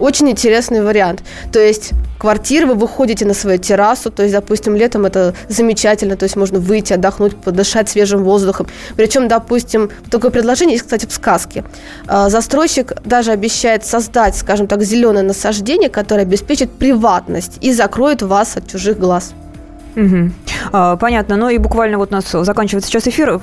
очень 0.00 0.30
интересный 0.30 0.82
вариант. 0.82 1.22
То 1.52 1.60
есть 1.60 1.92
квартиры, 2.18 2.66
вы 2.66 2.74
выходите 2.74 3.24
на 3.24 3.34
свою 3.34 3.58
террасу, 3.58 4.10
то 4.10 4.22
есть, 4.22 4.34
допустим, 4.34 4.76
летом 4.76 5.06
это 5.06 5.34
замечательно, 5.48 6.16
то 6.16 6.24
есть 6.24 6.36
можно 6.36 6.58
выйти, 6.58 6.92
отдохнуть, 6.92 7.36
подышать 7.36 7.88
свежим 7.88 8.24
воздухом. 8.24 8.66
Причем, 8.96 9.28
допустим, 9.28 9.90
такое 10.10 10.30
предложение 10.30 10.74
есть, 10.74 10.84
кстати, 10.84 11.06
в 11.06 11.12
сказке. 11.12 11.64
А, 12.06 12.28
застройщик 12.28 12.92
даже 13.04 13.32
обещает 13.32 13.86
создать, 13.86 14.36
скажем 14.36 14.66
так, 14.66 14.82
зеленое 14.82 15.24
насаждение, 15.24 15.88
которое 15.88 16.22
обеспечит 16.22 16.70
приватность 16.70 17.58
и 17.60 17.72
закроет 17.72 18.22
вас 18.22 18.56
от 18.56 18.68
чужих 18.68 18.98
глаз. 18.98 19.32
Угу. 19.96 20.30
А, 20.72 20.96
понятно. 20.96 21.36
Ну 21.36 21.48
и 21.48 21.58
буквально 21.58 21.98
вот 21.98 22.10
у 22.10 22.14
нас 22.14 22.30
заканчивается 22.30 22.90
сейчас 22.90 23.06
эфир. 23.08 23.40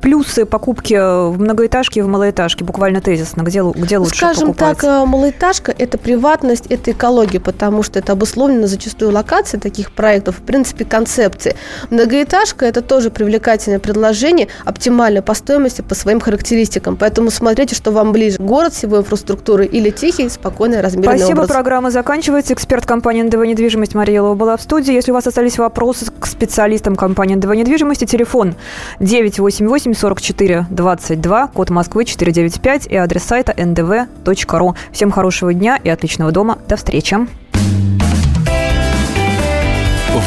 Плюсы 0.00 0.44
покупки 0.44 0.94
в 0.94 1.40
многоэтажке 1.40 2.00
и 2.00 2.02
в 2.02 2.08
малоэтажке. 2.08 2.64
Буквально 2.64 3.00
тезисно. 3.00 3.42
Где, 3.42 3.62
где 3.62 3.98
лучше 3.98 4.16
Скажем 4.16 4.48
покупать? 4.48 4.78
так, 4.78 4.84
э, 4.84 5.04
малоэтажка– 5.06 5.74
это 5.78 5.98
приватность, 5.98 6.66
это 6.66 6.92
экология, 6.92 7.40
потому 7.40 7.82
что 7.82 7.98
это 7.98 8.12
обусловлено 8.12 8.66
зачастую 8.66 9.12
локацией 9.12 9.60
таких 9.60 9.92
проектов, 9.92 10.38
в 10.38 10.42
принципе, 10.42 10.84
концепции. 10.84 11.56
Многоэтажка– 11.90 12.64
это 12.66 12.82
тоже 12.82 13.10
привлекательное 13.10 13.78
предложение, 13.78 14.48
оптимально 14.64 15.22
по 15.22 15.34
стоимости, 15.34 15.82
по 15.82 15.94
своим 15.94 16.20
характеристикам. 16.20 16.96
Поэтому 16.96 17.30
смотрите, 17.30 17.74
что 17.74 17.90
вам 17.90 18.12
ближе. 18.12 18.38
Город 18.38 18.74
с 18.74 18.82
его 18.82 18.98
инфраструктурой 18.98 19.66
или 19.66 19.90
тихий, 19.90 20.28
спокойный, 20.28 20.80
размеренный 20.80 21.18
Спасибо. 21.18 21.40
Образ. 21.40 21.50
Программа 21.50 21.90
заканчивается. 21.90 22.54
Эксперт 22.54 22.86
компании 22.86 23.22
НДВ 23.22 23.44
«Недвижимость» 23.44 23.94
Мария 23.94 24.22
Лова 24.22 24.34
была 24.34 24.56
в 24.56 24.62
студии. 24.62 24.92
Если 24.92 25.10
у 25.10 25.14
вас 25.14 25.26
остались 25.26 25.51
вопросы 25.58 26.10
к 26.10 26.26
специалистам 26.26 26.96
компании 26.96 27.34
НДВ 27.36 27.54
недвижимости. 27.54 28.04
Телефон 28.04 28.54
988 29.00 29.94
44 29.94 30.66
22, 30.70 31.46
код 31.48 31.70
Москвы 31.70 32.04
495 32.04 32.86
и 32.86 32.96
адрес 32.96 33.22
сайта 33.22 33.52
ndv.ru. 33.52 34.76
Всем 34.92 35.10
хорошего 35.10 35.52
дня 35.52 35.78
и 35.82 35.88
отличного 35.88 36.32
дома. 36.32 36.58
До 36.68 36.76
встречи. 36.76 37.16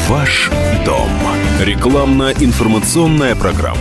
Ваш 0.08 0.50
дом. 0.84 1.08
Рекламно-информационная 1.60 3.34
программа. 3.34 3.80